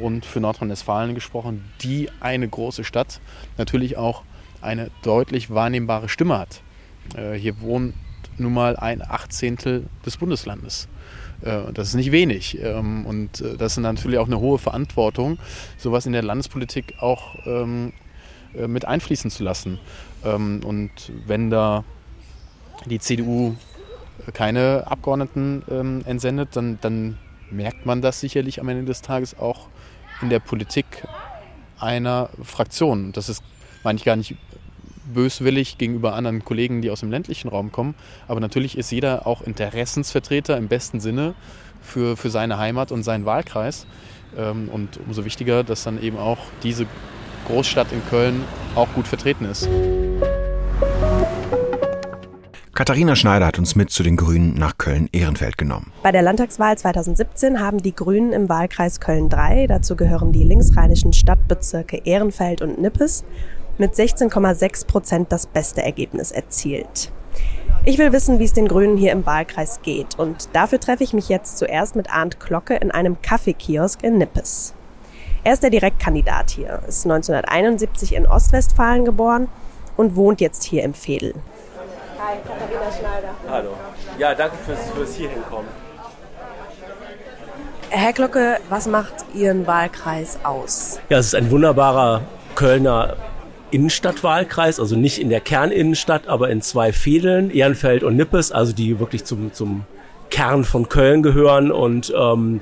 [0.00, 3.20] und für Nordrhein-Westfalen gesprochen, die eine große Stadt
[3.58, 4.22] natürlich auch
[4.60, 6.62] eine deutlich wahrnehmbare Stimme hat.
[7.16, 7.94] Äh, hier wohnt
[8.38, 10.88] nun mal ein Achtzehntel des Bundeslandes.
[11.42, 12.58] Äh, das ist nicht wenig.
[12.62, 15.38] Ähm, und äh, das ist natürlich auch eine hohe Verantwortung,
[15.76, 17.92] sowas in der Landespolitik auch ähm,
[18.56, 19.78] äh, mit einfließen zu lassen.
[20.24, 20.90] Ähm, und
[21.26, 21.84] wenn da
[22.86, 23.54] die CDU
[24.32, 27.18] keine Abgeordneten ähm, entsendet, dann, dann
[27.50, 29.68] merkt man das sicherlich am Ende des Tages auch
[30.20, 30.86] in der Politik
[31.78, 33.12] einer Fraktion.
[33.12, 33.42] Das ist,
[33.82, 34.36] meine ich, gar nicht
[35.12, 37.94] böswillig gegenüber anderen Kollegen, die aus dem ländlichen Raum kommen.
[38.28, 41.34] Aber natürlich ist jeder auch Interessensvertreter im besten Sinne
[41.80, 43.86] für, für seine Heimat und seinen Wahlkreis.
[44.36, 46.86] Ähm, und umso wichtiger, dass dann eben auch diese
[47.46, 49.68] Großstadt in Köln auch gut vertreten ist.
[52.74, 55.92] Katharina Schneider hat uns mit zu den Grünen nach Köln-Ehrenfeld genommen.
[56.02, 61.12] Bei der Landtagswahl 2017 haben die Grünen im Wahlkreis Köln 3, dazu gehören die linksrheinischen
[61.12, 63.24] Stadtbezirke Ehrenfeld und Nippes,
[63.78, 67.12] mit 16,6 Prozent das beste Ergebnis erzielt.
[67.84, 70.18] Ich will wissen, wie es den Grünen hier im Wahlkreis geht.
[70.18, 74.74] Und dafür treffe ich mich jetzt zuerst mit Arndt Glocke in einem Kaffeekiosk in Nippes.
[75.44, 79.48] Er ist der Direktkandidat hier, ist 1971 in Ostwestfalen geboren
[79.96, 81.34] und wohnt jetzt hier im Fedel.
[82.20, 83.34] Hi, Katharina Schneider.
[83.50, 83.70] Hallo.
[84.20, 85.66] Ja, danke fürs, fürs hierhin kommen.
[87.90, 91.00] Herr Glocke, was macht Ihren Wahlkreis aus?
[91.08, 92.22] Ja, es ist ein wunderbarer
[92.54, 93.16] Kölner
[93.72, 99.00] Innenstadtwahlkreis, also nicht in der Kerninnenstadt, aber in zwei Fädeln, Ehrenfeld und Nippes, also die
[99.00, 99.84] wirklich zum, zum
[100.30, 102.60] Kern von Köln gehören und ähm,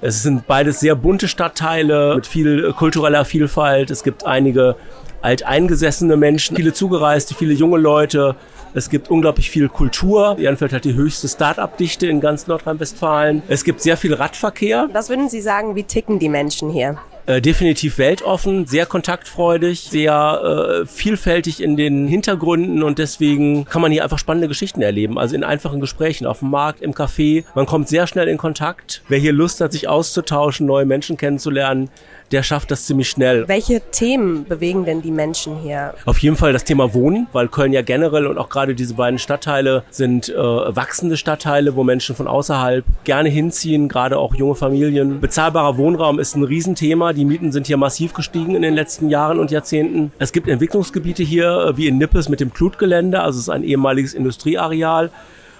[0.00, 3.90] es sind beides sehr bunte Stadtteile mit viel kultureller Vielfalt.
[3.90, 4.76] Es gibt einige
[5.22, 8.36] alteingesessene Menschen, viele Zugereiste, viele junge Leute.
[8.74, 10.36] Es gibt unglaublich viel Kultur.
[10.38, 13.42] Ehrenfeld hat die höchste Start-up-Dichte in ganz Nordrhein-Westfalen.
[13.48, 14.88] Es gibt sehr viel Radverkehr.
[14.92, 16.98] Was würden Sie sagen, wie ticken die Menschen hier?
[17.26, 23.90] Äh, definitiv weltoffen, sehr kontaktfreudig, sehr äh, vielfältig in den Hintergründen und deswegen kann man
[23.90, 25.18] hier einfach spannende Geschichten erleben.
[25.18, 27.44] Also in einfachen Gesprächen auf dem Markt, im Café.
[27.56, 29.02] Man kommt sehr schnell in Kontakt.
[29.08, 31.90] Wer hier Lust hat, sich auszutauschen, neue Menschen kennenzulernen,
[32.32, 33.46] der schafft das ziemlich schnell.
[33.48, 35.94] Welche Themen bewegen denn die Menschen hier?
[36.04, 39.18] Auf jeden Fall das Thema Wohnen, weil Köln ja generell und auch gerade diese beiden
[39.18, 45.20] Stadtteile sind äh, wachsende Stadtteile, wo Menschen von außerhalb gerne hinziehen, gerade auch junge Familien.
[45.20, 47.12] Bezahlbarer Wohnraum ist ein Riesenthema.
[47.12, 50.12] Die Mieten sind hier massiv gestiegen in den letzten Jahren und Jahrzehnten.
[50.18, 53.64] Es gibt Entwicklungsgebiete hier, äh, wie in Nippes mit dem Klutgelände, also es ist ein
[53.64, 55.10] ehemaliges Industrieareal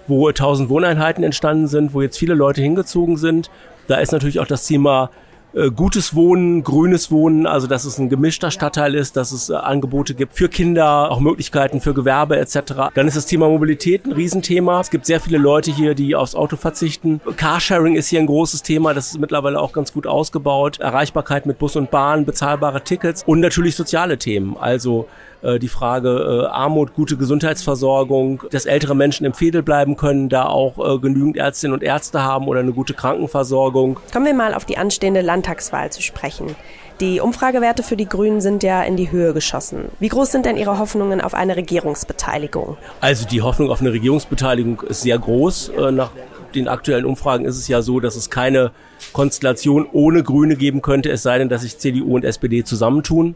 [0.08, 3.50] wo 1000 Wohneinheiten entstanden sind, wo jetzt viele Leute hingezogen sind.
[3.88, 5.10] Da ist natürlich auch das Thema
[5.56, 9.54] äh, gutes Wohnen, grünes Wohnen, also dass es ein gemischter Stadtteil ist, dass es äh,
[9.54, 12.90] Angebote gibt für Kinder, auch Möglichkeiten für Gewerbe etc.
[12.94, 14.80] Dann ist das Thema Mobilität ein Riesenthema.
[14.80, 17.22] Es gibt sehr viele Leute hier, die aufs Auto verzichten.
[17.38, 20.78] Carsharing ist hier ein großes Thema, das ist mittlerweile auch ganz gut ausgebaut.
[20.78, 25.08] Erreichbarkeit mit Bus und Bahn, bezahlbare Tickets und natürlich soziale Themen, also
[25.42, 30.46] äh, die Frage äh, Armut, gute Gesundheitsversorgung, dass ältere Menschen im Fädel bleiben können, da
[30.46, 34.00] auch äh, genügend Ärztinnen und Ärzte haben oder eine gute Krankenversorgung.
[34.12, 36.54] Kommen wir mal auf die anstehende Landtagswahl zu sprechen.
[37.00, 39.90] Die Umfragewerte für die Grünen sind ja in die Höhe geschossen.
[40.00, 42.78] Wie groß sind denn Ihre Hoffnungen auf eine Regierungsbeteiligung?
[43.02, 45.72] Also die Hoffnung auf eine Regierungsbeteiligung ist sehr groß.
[45.92, 46.10] Nach
[46.54, 48.72] den aktuellen Umfragen ist es ja so, dass es keine
[49.12, 53.34] Konstellation ohne Grüne geben könnte, es sei denn, dass sich CDU und SPD zusammentun.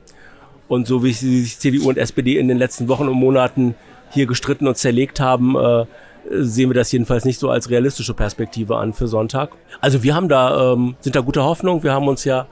[0.71, 3.75] Und so wie sich CDU und SPD in den letzten Wochen und Monaten
[4.13, 5.85] hier gestritten und zerlegt haben, äh,
[6.31, 9.51] sehen wir das jedenfalls nicht so als realistische Perspektive an für Sonntag.
[9.81, 11.83] Also wir haben da, ähm, sind da guter Hoffnung.
[11.83, 12.47] Wir haben uns ja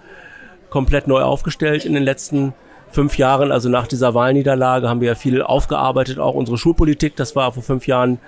[0.68, 2.54] komplett neu aufgestellt in den letzten
[2.90, 3.52] fünf Jahren.
[3.52, 7.14] Also nach dieser Wahlniederlage haben wir ja viel aufgearbeitet, auch unsere Schulpolitik.
[7.14, 8.18] Das war vor fünf Jahren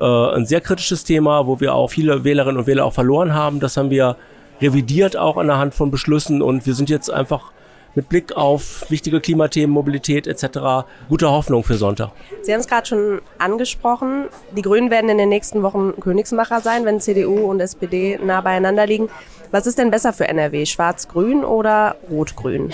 [0.00, 3.60] äh, ein sehr kritisches Thema, wo wir auch viele Wählerinnen und Wähler auch verloren haben.
[3.60, 4.16] Das haben wir
[4.62, 7.52] revidiert auch anhand von Beschlüssen und wir sind jetzt einfach
[7.94, 10.86] mit Blick auf wichtige Klimathemen, Mobilität etc.
[11.08, 12.10] gute Hoffnung für Sonntag.
[12.42, 14.26] Sie haben es gerade schon angesprochen.
[14.56, 18.86] Die Grünen werden in den nächsten Wochen Königsmacher sein, wenn CDU und SPD nah beieinander
[18.86, 19.08] liegen.
[19.50, 20.66] Was ist denn besser für NRW?
[20.66, 22.72] Schwarz-Grün oder Rot-Grün?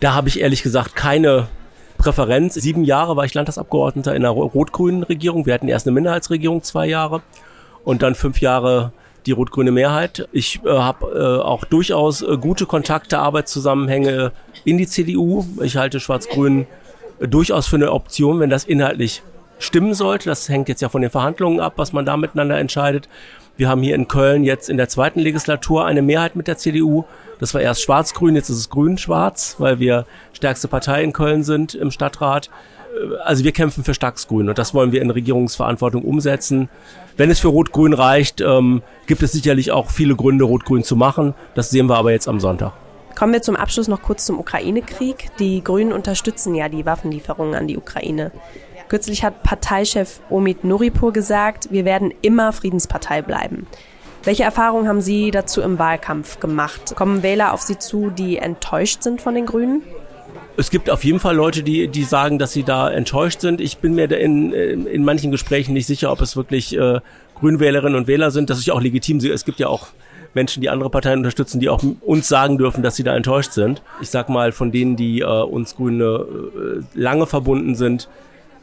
[0.00, 1.48] Da habe ich ehrlich gesagt keine
[1.96, 2.54] Präferenz.
[2.54, 5.46] Sieben Jahre war ich Landtagsabgeordneter in einer rot-grünen Regierung.
[5.46, 7.22] Wir hatten erst eine Minderheitsregierung, zwei Jahre.
[7.84, 8.92] Und dann fünf Jahre
[9.28, 10.26] die rot-grüne Mehrheit.
[10.32, 14.32] Ich äh, habe äh, auch durchaus äh, gute Kontakte, Arbeitszusammenhänge
[14.64, 15.44] in die CDU.
[15.62, 16.66] Ich halte Schwarz-Grün
[17.20, 19.22] äh, durchaus für eine Option, wenn das inhaltlich
[19.58, 20.28] stimmen sollte.
[20.28, 23.08] Das hängt jetzt ja von den Verhandlungen ab, was man da miteinander entscheidet.
[23.56, 27.04] Wir haben hier in Köln jetzt in der zweiten Legislatur eine Mehrheit mit der CDU.
[27.38, 31.74] Das war erst schwarz-grün, jetzt ist es grün-schwarz, weil wir stärkste Partei in Köln sind
[31.74, 32.50] im Stadtrat.
[33.24, 36.68] Also wir kämpfen für Starksgrün und das wollen wir in Regierungsverantwortung umsetzen.
[37.16, 41.34] Wenn es für Rot-Grün reicht, ähm, gibt es sicherlich auch viele Gründe, Rot-Grün zu machen.
[41.54, 42.72] Das sehen wir aber jetzt am Sonntag.
[43.16, 45.30] Kommen wir zum Abschluss noch kurz zum Ukraine-Krieg.
[45.38, 48.30] Die Grünen unterstützen ja die Waffenlieferungen an die Ukraine.
[48.88, 53.66] Kürzlich hat Parteichef Omid Nuripur gesagt, wir werden immer Friedenspartei bleiben.
[54.24, 56.94] Welche Erfahrungen haben Sie dazu im Wahlkampf gemacht?
[56.96, 59.82] Kommen Wähler auf Sie zu, die enttäuscht sind von den Grünen?
[60.58, 63.60] Es gibt auf jeden Fall Leute, die, die sagen, dass sie da enttäuscht sind.
[63.60, 66.98] Ich bin mir in, in manchen Gesprächen nicht sicher, ob es wirklich äh,
[67.36, 68.50] Grünwählerinnen und Wähler sind.
[68.50, 69.18] Das ist auch legitim.
[69.18, 69.86] Es gibt ja auch
[70.34, 73.82] Menschen, die andere Parteien unterstützen, die auch uns sagen dürfen, dass sie da enttäuscht sind.
[74.00, 78.08] Ich sag mal, von denen, die äh, uns Grüne äh, lange verbunden sind,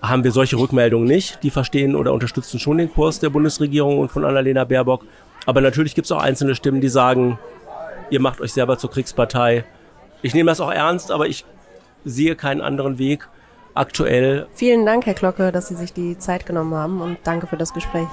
[0.02, 1.44] haben wir solche Rückmeldungen nicht.
[1.44, 5.06] Die verstehen oder unterstützen schon den Kurs der Bundesregierung und von Annalena Baerbock.
[5.46, 7.40] Aber natürlich gibt es auch einzelne Stimmen, die sagen,
[8.10, 9.64] ihr macht euch selber zur Kriegspartei.
[10.22, 11.46] Ich nehme das auch ernst, aber ich
[12.06, 13.28] sehe keinen anderen Weg
[13.74, 14.48] aktuell.
[14.54, 17.74] Vielen Dank, Herr Glocke, dass Sie sich die Zeit genommen haben und danke für das
[17.74, 18.08] Gespräch.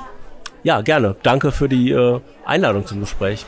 [0.64, 1.16] Ja, gerne.
[1.22, 3.46] Danke für die äh, Einladung zum Gespräch.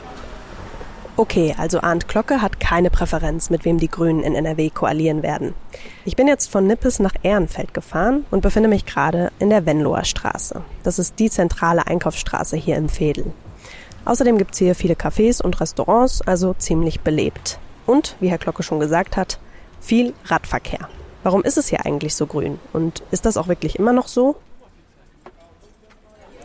[1.17, 5.53] Okay, also Arndt Glocke hat keine Präferenz, mit wem die Grünen in NRW koalieren werden.
[6.03, 10.03] Ich bin jetzt von Nippes nach Ehrenfeld gefahren und befinde mich gerade in der Venloer
[10.03, 10.61] Straße.
[10.83, 13.31] Das ist die zentrale Einkaufsstraße hier im Veedel.
[14.03, 17.59] Außerdem gibt's hier viele Cafés und Restaurants, also ziemlich belebt.
[17.85, 19.39] Und, wie Herr Glocke schon gesagt hat,
[19.85, 20.89] viel Radverkehr.
[21.23, 22.59] Warum ist es hier eigentlich so grün?
[22.73, 24.35] Und ist das auch wirklich immer noch so?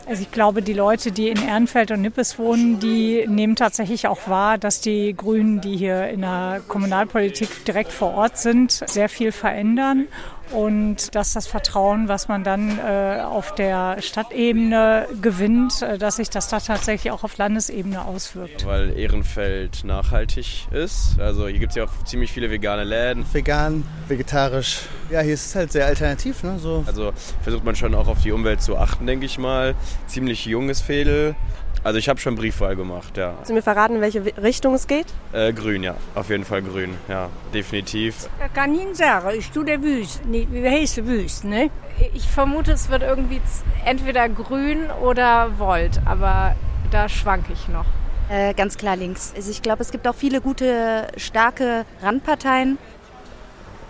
[0.07, 4.27] Also ich glaube, die Leute, die in Ehrenfeld und Nippes wohnen, die nehmen tatsächlich auch
[4.27, 9.31] wahr, dass die Grünen, die hier in der Kommunalpolitik direkt vor Ort sind, sehr viel
[9.31, 10.07] verändern
[10.51, 16.29] und dass das Vertrauen, was man dann äh, auf der Stadtebene gewinnt, äh, dass sich
[16.29, 18.65] das da tatsächlich auch auf Landesebene auswirkt.
[18.65, 21.19] Weil Ehrenfeld nachhaltig ist.
[21.19, 23.25] Also hier gibt es ja auch ziemlich viele vegane Läden.
[23.31, 24.81] Vegan, vegetarisch.
[25.09, 26.43] Ja, hier ist es halt sehr alternativ.
[26.43, 26.59] Ne?
[26.59, 26.83] So.
[26.87, 27.11] Also
[27.41, 29.75] versucht man schon auch auf die Umwelt zu achten, denke ich mal.
[30.07, 31.35] Ziemlich junges Fädel.
[31.83, 33.33] Also ich habe schon Briefwahl gemacht, ja.
[33.43, 35.07] Sie mir verraten, in welche Richtung es geht?
[35.33, 35.95] Äh, grün, ja.
[36.13, 37.29] Auf jeden Fall grün, ja.
[37.53, 38.29] Definitiv.
[38.45, 40.21] Ich kann Ihnen sagen, ich tue der Wüst.
[40.25, 41.71] Nee, wie heißt der Wüst, ne?
[42.13, 43.41] Ich vermute, es wird irgendwie
[43.83, 46.55] entweder grün oder Volt, aber
[46.91, 47.85] da schwanke ich noch.
[48.29, 49.33] Äh, ganz klar links.
[49.35, 52.77] Also ich glaube, es gibt auch viele gute, starke Randparteien.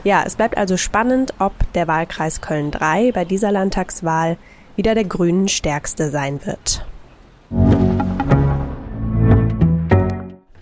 [0.04, 4.38] Ja, es bleibt also spannend, ob der Wahlkreis Köln 3 bei dieser Landtagswahl
[4.76, 6.86] wieder der Grünen stärkste sein wird.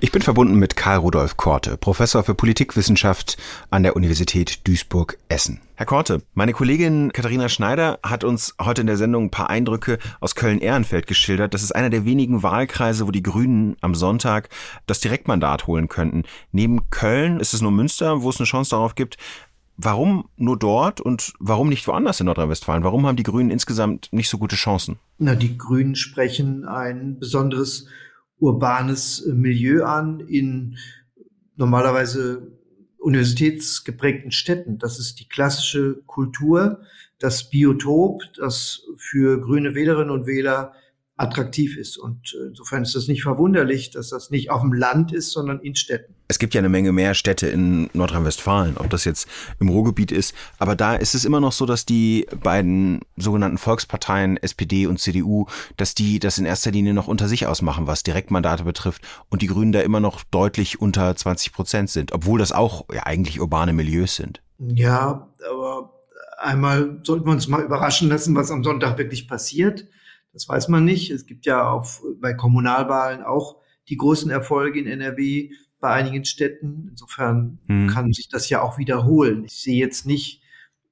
[0.02, 3.36] Ich bin verbunden mit Karl Rudolf Korte, Professor für Politikwissenschaft
[3.70, 5.60] an der Universität Duisburg-Essen.
[5.76, 10.00] Herr Korte, meine Kollegin Katharina Schneider hat uns heute in der Sendung ein paar Eindrücke
[10.22, 11.54] aus Köln-Ehrenfeld geschildert.
[11.54, 14.48] Das ist einer der wenigen Wahlkreise, wo die Grünen am Sonntag
[14.88, 16.24] das Direktmandat holen könnten.
[16.54, 19.18] Neben Köln ist es nur Münster, wo es eine Chance darauf gibt.
[19.76, 22.86] Warum nur dort und warum nicht woanders in Nordrhein-Westfalen?
[22.86, 24.98] Warum haben die Grünen insgesamt nicht so gute Chancen?
[25.18, 27.88] Na, die Grünen sprechen ein besonderes
[28.40, 30.78] urbanes äh, Milieu an in
[31.56, 32.52] normalerweise
[32.98, 34.78] universitätsgeprägten Städten.
[34.78, 36.82] Das ist die klassische Kultur,
[37.18, 40.74] das Biotop, das für grüne Wählerinnen und Wähler
[41.20, 41.98] attraktiv ist.
[41.98, 45.60] Und äh, insofern ist das nicht verwunderlich, dass das nicht auf dem Land ist, sondern
[45.60, 46.16] in Städten.
[46.28, 49.28] Es gibt ja eine Menge mehr Städte in Nordrhein-Westfalen, ob das jetzt
[49.60, 50.34] im Ruhrgebiet ist.
[50.60, 55.48] Aber da ist es immer noch so, dass die beiden sogenannten Volksparteien, SPD und CDU,
[55.76, 59.02] dass die das in erster Linie noch unter sich ausmachen, was Direktmandate betrifft.
[59.30, 63.06] Und die Grünen da immer noch deutlich unter 20 Prozent sind, obwohl das auch ja
[63.06, 64.42] eigentlich urbane Milieus sind.
[64.60, 65.94] Ja, aber
[66.38, 69.86] einmal sollten wir uns mal überraschen lassen, was am Sonntag wirklich passiert.
[70.40, 71.12] Das weiß man nicht.
[71.12, 73.58] Es gibt ja auf, bei Kommunalwahlen auch
[73.90, 75.52] die großen Erfolge in NRW.
[75.82, 76.88] bei einigen Städten.
[76.90, 77.88] Insofern hm.
[77.88, 79.44] kann sich das ja auch wiederholen.
[79.44, 80.42] Ich sehe jetzt nicht,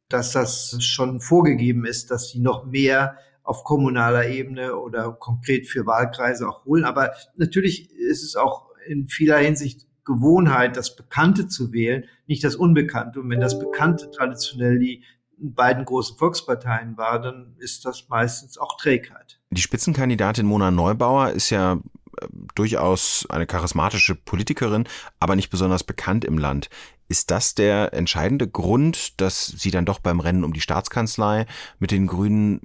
[0.10, 5.86] dass das schon vorgegeben ist, dass sie noch mehr auf kommunaler Ebene oder konkret für
[5.86, 6.84] Wahlkreise auch holen.
[6.84, 12.58] Aber natürlich ist es auch in vieler Hinsicht Gewohnheit, das Bekannte zu wählen, nicht das
[12.58, 13.22] Unbekannte.
[13.22, 15.04] Und wenn das Bekannte traditionell die
[15.38, 19.37] beiden großen Volksparteien war, dann ist das meistens auch Trägheit.
[19.50, 24.88] Die Spitzenkandidatin Mona Neubauer ist ja äh, durchaus eine charismatische Politikerin,
[25.20, 26.70] aber nicht besonders bekannt im Land.
[27.10, 31.46] Ist das der entscheidende Grund, dass sie dann doch beim Rennen um die Staatskanzlei
[31.80, 32.62] mit den Grünen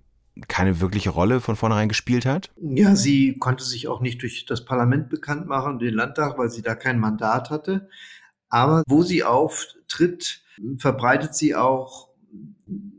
[0.48, 2.50] keine wirkliche Rolle von vornherein gespielt hat?
[2.56, 6.62] Ja, sie konnte sich auch nicht durch das Parlament bekannt machen, den Landtag, weil sie
[6.62, 7.88] da kein Mandat hatte.
[8.48, 10.42] Aber wo sie auftritt,
[10.78, 12.08] verbreitet sie auch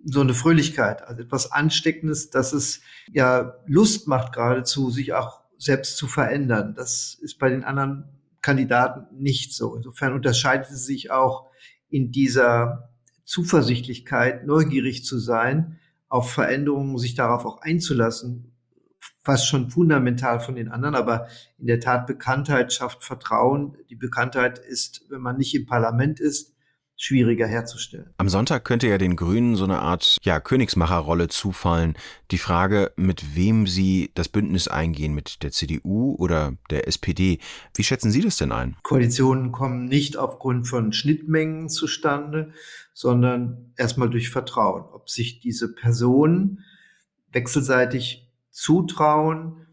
[0.05, 5.97] so eine Fröhlichkeit, also etwas Ansteckendes, dass es ja Lust macht geradezu, sich auch selbst
[5.97, 6.73] zu verändern.
[6.75, 8.05] Das ist bei den anderen
[8.41, 9.75] Kandidaten nicht so.
[9.75, 11.49] Insofern unterscheidet sie sich auch
[11.89, 12.89] in dieser
[13.23, 18.53] Zuversichtlichkeit, neugierig zu sein, auf Veränderungen, sich darauf auch einzulassen,
[19.23, 23.77] fast schon fundamental von den anderen, aber in der Tat Bekanntheit schafft Vertrauen.
[23.89, 26.52] Die Bekanntheit ist, wenn man nicht im Parlament ist,
[27.03, 28.13] schwieriger herzustellen.
[28.17, 31.95] Am Sonntag könnte ja den Grünen so eine Art ja, Königsmacherrolle zufallen.
[32.31, 37.39] Die Frage, mit wem sie das Bündnis eingehen, mit der CDU oder der SPD.
[37.75, 38.77] Wie schätzen Sie das denn ein?
[38.83, 42.53] Koalitionen kommen nicht aufgrund von Schnittmengen zustande,
[42.93, 44.85] sondern erstmal durch Vertrauen.
[44.93, 46.63] Ob sich diese Personen
[47.33, 49.67] wechselseitig zutrauen,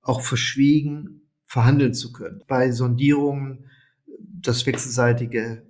[0.00, 2.42] auch verschwiegen verhandeln zu können.
[2.48, 3.66] Bei Sondierungen
[4.18, 5.69] das wechselseitige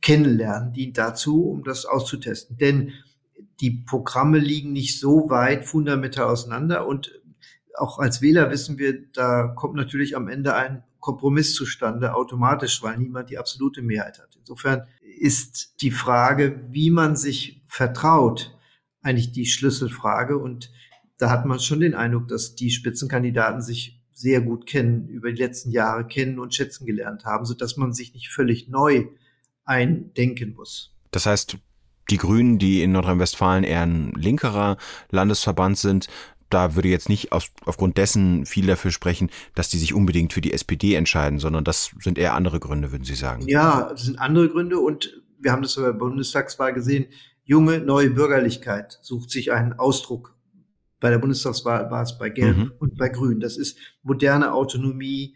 [0.00, 2.56] Kennenlernen dient dazu, um das auszutesten.
[2.56, 2.92] Denn
[3.60, 7.12] die Programme liegen nicht so weit fundamental auseinander und
[7.76, 12.96] auch als Wähler wissen wir, da kommt natürlich am Ende ein Kompromiss zustande, automatisch, weil
[12.98, 14.36] niemand die absolute Mehrheit hat.
[14.38, 14.86] Insofern
[15.18, 18.56] ist die Frage, wie man sich vertraut,
[19.02, 20.38] eigentlich die Schlüsselfrage.
[20.38, 20.72] Und
[21.18, 25.42] da hat man schon den Eindruck, dass die Spitzenkandidaten sich sehr gut kennen, über die
[25.42, 29.08] letzten Jahre kennen und schätzen gelernt haben, so dass man sich nicht völlig neu
[29.64, 30.94] eindenken muss.
[31.10, 31.58] Das heißt,
[32.10, 34.76] die Grünen, die in Nordrhein-Westfalen eher ein linkerer
[35.10, 36.08] Landesverband sind,
[36.50, 40.40] da würde jetzt nicht aus, aufgrund dessen viel dafür sprechen, dass die sich unbedingt für
[40.40, 43.48] die SPD entscheiden, sondern das sind eher andere Gründe, würden Sie sagen.
[43.48, 47.06] Ja, das sind andere Gründe und wir haben das bei der Bundestagswahl gesehen.
[47.44, 50.34] Junge, neue Bürgerlichkeit sucht sich einen Ausdruck.
[51.00, 52.72] Bei der Bundestagswahl war es bei Gelb mhm.
[52.78, 53.40] und bei Grün.
[53.40, 55.34] Das ist moderne Autonomie,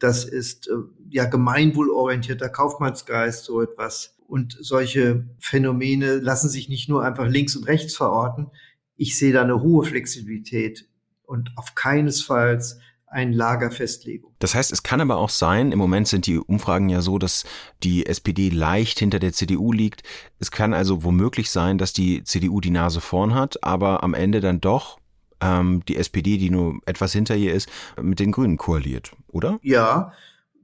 [0.00, 0.72] das ist äh,
[1.10, 4.16] ja gemeinwohlorientierter Kaufmannsgeist, so etwas.
[4.26, 8.50] Und solche Phänomene lassen sich nicht nur einfach links und rechts verorten,
[8.96, 10.86] ich sehe da eine hohe Flexibilität
[11.24, 14.34] und auf keinesfalls ein Lagerfestlegung.
[14.38, 17.44] Das heißt, es kann aber auch sein, im Moment sind die Umfragen ja so, dass
[17.82, 20.02] die SPD leicht hinter der CDU liegt.
[20.38, 24.40] Es kann also womöglich sein, dass die CDU die Nase vorn hat, aber am Ende
[24.40, 24.99] dann doch
[25.40, 27.68] ähm, die SPD, die nur etwas hinter ihr ist,
[28.00, 29.58] mit den Grünen koaliert, oder?
[29.62, 30.12] Ja,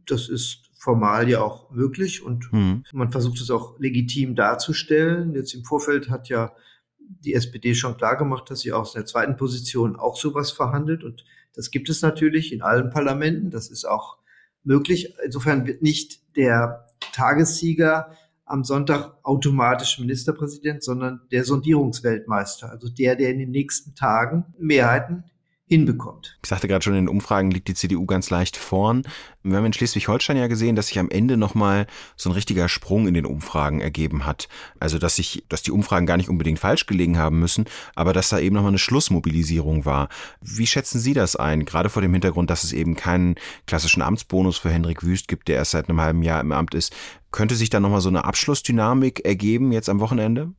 [0.07, 2.85] das ist formal ja auch möglich und hm.
[2.93, 5.35] man versucht es auch legitim darzustellen.
[5.35, 6.53] Jetzt im Vorfeld hat ja
[6.99, 11.03] die SPD schon klar gemacht, dass sie aus der zweiten Position auch sowas verhandelt.
[11.05, 11.25] Und
[11.55, 13.51] das gibt es natürlich in allen Parlamenten.
[13.51, 14.19] Das ist auch
[14.63, 15.15] möglich.
[15.25, 18.17] Insofern wird nicht der Tagessieger
[18.47, 25.25] am Sonntag automatisch Ministerpräsident, sondern der Sondierungsweltmeister, also der, der in den nächsten Tagen Mehrheiten
[25.69, 26.39] hinbekommt.
[26.43, 29.03] Ich sagte gerade schon, in den Umfragen liegt die CDU ganz leicht vorn.
[29.43, 33.09] Wir haben in Schleswig-Holstein ja gesehen, dass sich am Ende nochmal so ein richtiger Sprung
[33.09, 34.49] in den Umfragen ergeben hat.
[34.79, 37.65] Also, dass sich, dass die Umfragen gar nicht unbedingt falsch gelegen haben müssen,
[37.97, 40.09] aber dass da eben nochmal eine Schlussmobilisierung war.
[40.41, 41.65] Wie schätzen Sie das ein?
[41.65, 43.35] Gerade vor dem Hintergrund, dass es eben keinen
[43.67, 46.95] klassischen Amtsbonus für Henrik Wüst gibt, der erst seit einem halben Jahr im Amt ist.
[47.33, 50.53] Könnte sich da nochmal so eine Abschlussdynamik ergeben jetzt am Wochenende?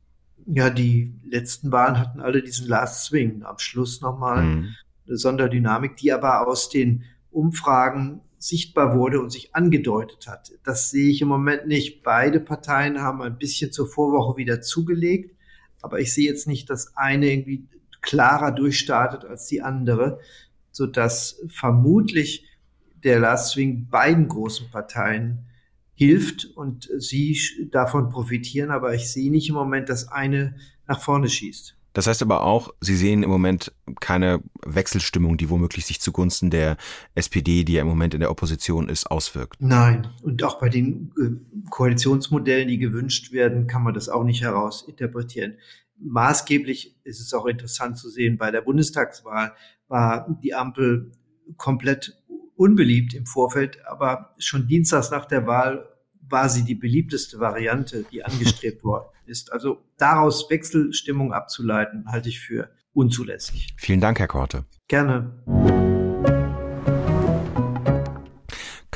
[0.46, 3.42] Ja, die letzten Wahlen hatten alle diesen Last Swing.
[3.42, 4.74] Am Schluss nochmal mhm
[5.08, 10.52] Sonderdynamik, die aber aus den Umfragen sichtbar wurde und sich angedeutet hat.
[10.64, 12.02] Das sehe ich im Moment nicht.
[12.02, 15.34] Beide Parteien haben ein bisschen zur Vorwoche wieder zugelegt,
[15.82, 17.66] aber ich sehe jetzt nicht, dass eine irgendwie
[18.00, 20.20] klarer durchstartet als die andere,
[20.70, 22.44] so dass vermutlich
[23.02, 25.46] der Last Swing beiden großen Parteien
[25.94, 27.36] hilft und sie
[27.72, 30.56] davon profitieren, aber ich sehe nicht im Moment, dass eine
[30.86, 31.77] nach vorne schießt.
[31.98, 36.76] Das heißt aber auch, Sie sehen im Moment keine Wechselstimmung, die womöglich sich zugunsten der
[37.16, 39.56] SPD, die ja im Moment in der Opposition ist, auswirkt.
[39.58, 40.06] Nein.
[40.22, 45.58] Und auch bei den äh, Koalitionsmodellen, die gewünscht werden, kann man das auch nicht herausinterpretieren.
[45.98, 49.54] Maßgeblich ist es auch interessant zu sehen, bei der Bundestagswahl
[49.88, 51.10] war die Ampel
[51.56, 52.16] komplett
[52.54, 55.88] unbeliebt im Vorfeld, aber schon dienstags nach der Wahl
[56.30, 59.52] war sie die beliebteste Variante, die angestrebt worden ist.
[59.52, 63.74] Also daraus Wechselstimmung abzuleiten, halte ich für unzulässig.
[63.76, 64.64] Vielen Dank, Herr Korte.
[64.88, 65.87] Gerne.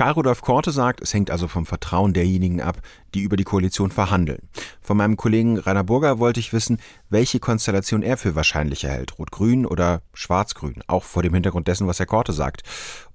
[0.03, 2.78] Karl Rudolf Korte sagt, es hängt also vom Vertrauen derjenigen ab,
[3.14, 4.40] die über die Koalition verhandeln.
[4.80, 6.78] Von meinem Kollegen Rainer Burger wollte ich wissen,
[7.09, 12.00] welche Konstellation er für wahrscheinlicher hält, Rot-Grün oder Schwarz-Grün, auch vor dem Hintergrund dessen, was
[12.00, 12.64] Herr Korte sagt.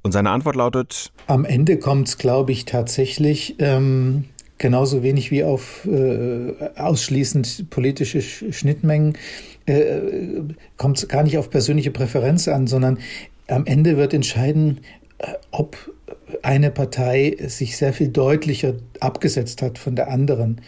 [0.01, 4.23] Und seine Antwort lautet: Am Ende kommt es, glaube ich, tatsächlich ähm,
[4.57, 9.17] genauso wenig wie auf äh, ausschließend politische Schnittmengen,
[9.65, 9.99] äh,
[10.77, 12.99] kommt es gar nicht auf persönliche Präferenz an, sondern
[13.49, 14.79] am Ende wird entscheiden,
[15.17, 15.75] äh, ob
[16.41, 20.62] eine Partei sich sehr viel deutlicher abgesetzt hat von der anderen.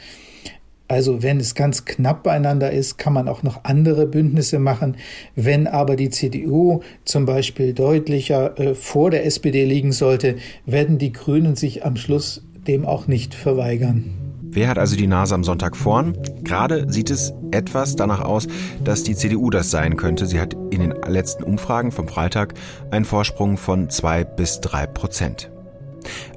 [0.90, 4.98] Also wenn es ganz knapp beieinander ist, kann man auch noch andere Bündnisse machen.
[5.36, 11.14] Wenn aber die CDU zum Beispiel deutlicher äh, vor der SPD liegen sollte, werden die
[11.14, 14.29] Grünen sich am Schluss dem auch nicht verweigern.
[14.52, 16.18] Wer hat also die Nase am Sonntag vorn?
[16.43, 18.47] Gerade sieht es etwas danach aus,
[18.84, 20.26] dass die CDU das sein könnte.
[20.26, 22.56] Sie hat in den letzten Umfragen vom Freitag
[22.89, 25.52] einen Vorsprung von zwei bis drei Prozent.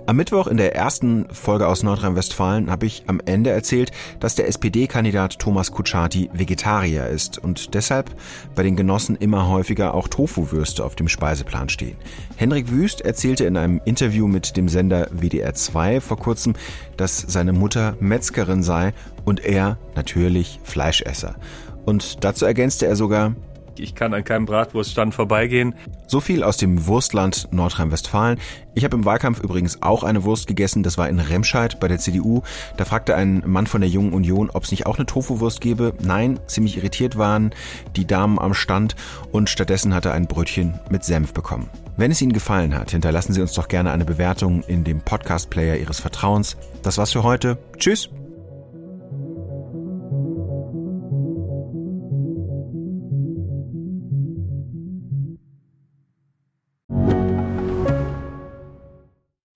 [0.05, 4.48] Am Mittwoch in der ersten Folge aus Nordrhein-Westfalen habe ich am Ende erzählt, dass der
[4.48, 8.11] SPD-Kandidat Thomas Kutschaty Vegetarier ist und deshalb
[8.57, 11.96] bei den Genossen immer häufiger auch Tofu-Würste auf dem Speiseplan stehen.
[12.34, 16.55] Henrik Wüst erzählte in einem Interview mit dem Sender WDR 2 vor kurzem,
[16.96, 18.94] dass seine Mutter Metzgerin sei
[19.24, 21.36] und er natürlich Fleischesser.
[21.84, 23.36] Und dazu ergänzte er sogar,
[23.78, 25.74] ich kann an keinem Bratwurststand vorbeigehen.
[26.06, 28.38] So viel aus dem Wurstland Nordrhein-Westfalen.
[28.74, 30.82] Ich habe im Wahlkampf übrigens auch eine Wurst gegessen.
[30.82, 32.42] Das war in Remscheid bei der CDU.
[32.76, 35.94] Da fragte ein Mann von der Jungen Union, ob es nicht auch eine Tofu-Wurst gäbe.
[36.02, 37.54] Nein, ziemlich irritiert waren
[37.96, 38.96] die Damen am Stand
[39.30, 41.68] und stattdessen hat er ein Brötchen mit Senf bekommen.
[41.96, 45.76] Wenn es Ihnen gefallen hat, hinterlassen Sie uns doch gerne eine Bewertung in dem Podcast-Player
[45.76, 46.56] Ihres Vertrauens.
[46.82, 47.58] Das war's für heute.
[47.78, 48.08] Tschüss!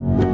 [0.00, 0.29] you.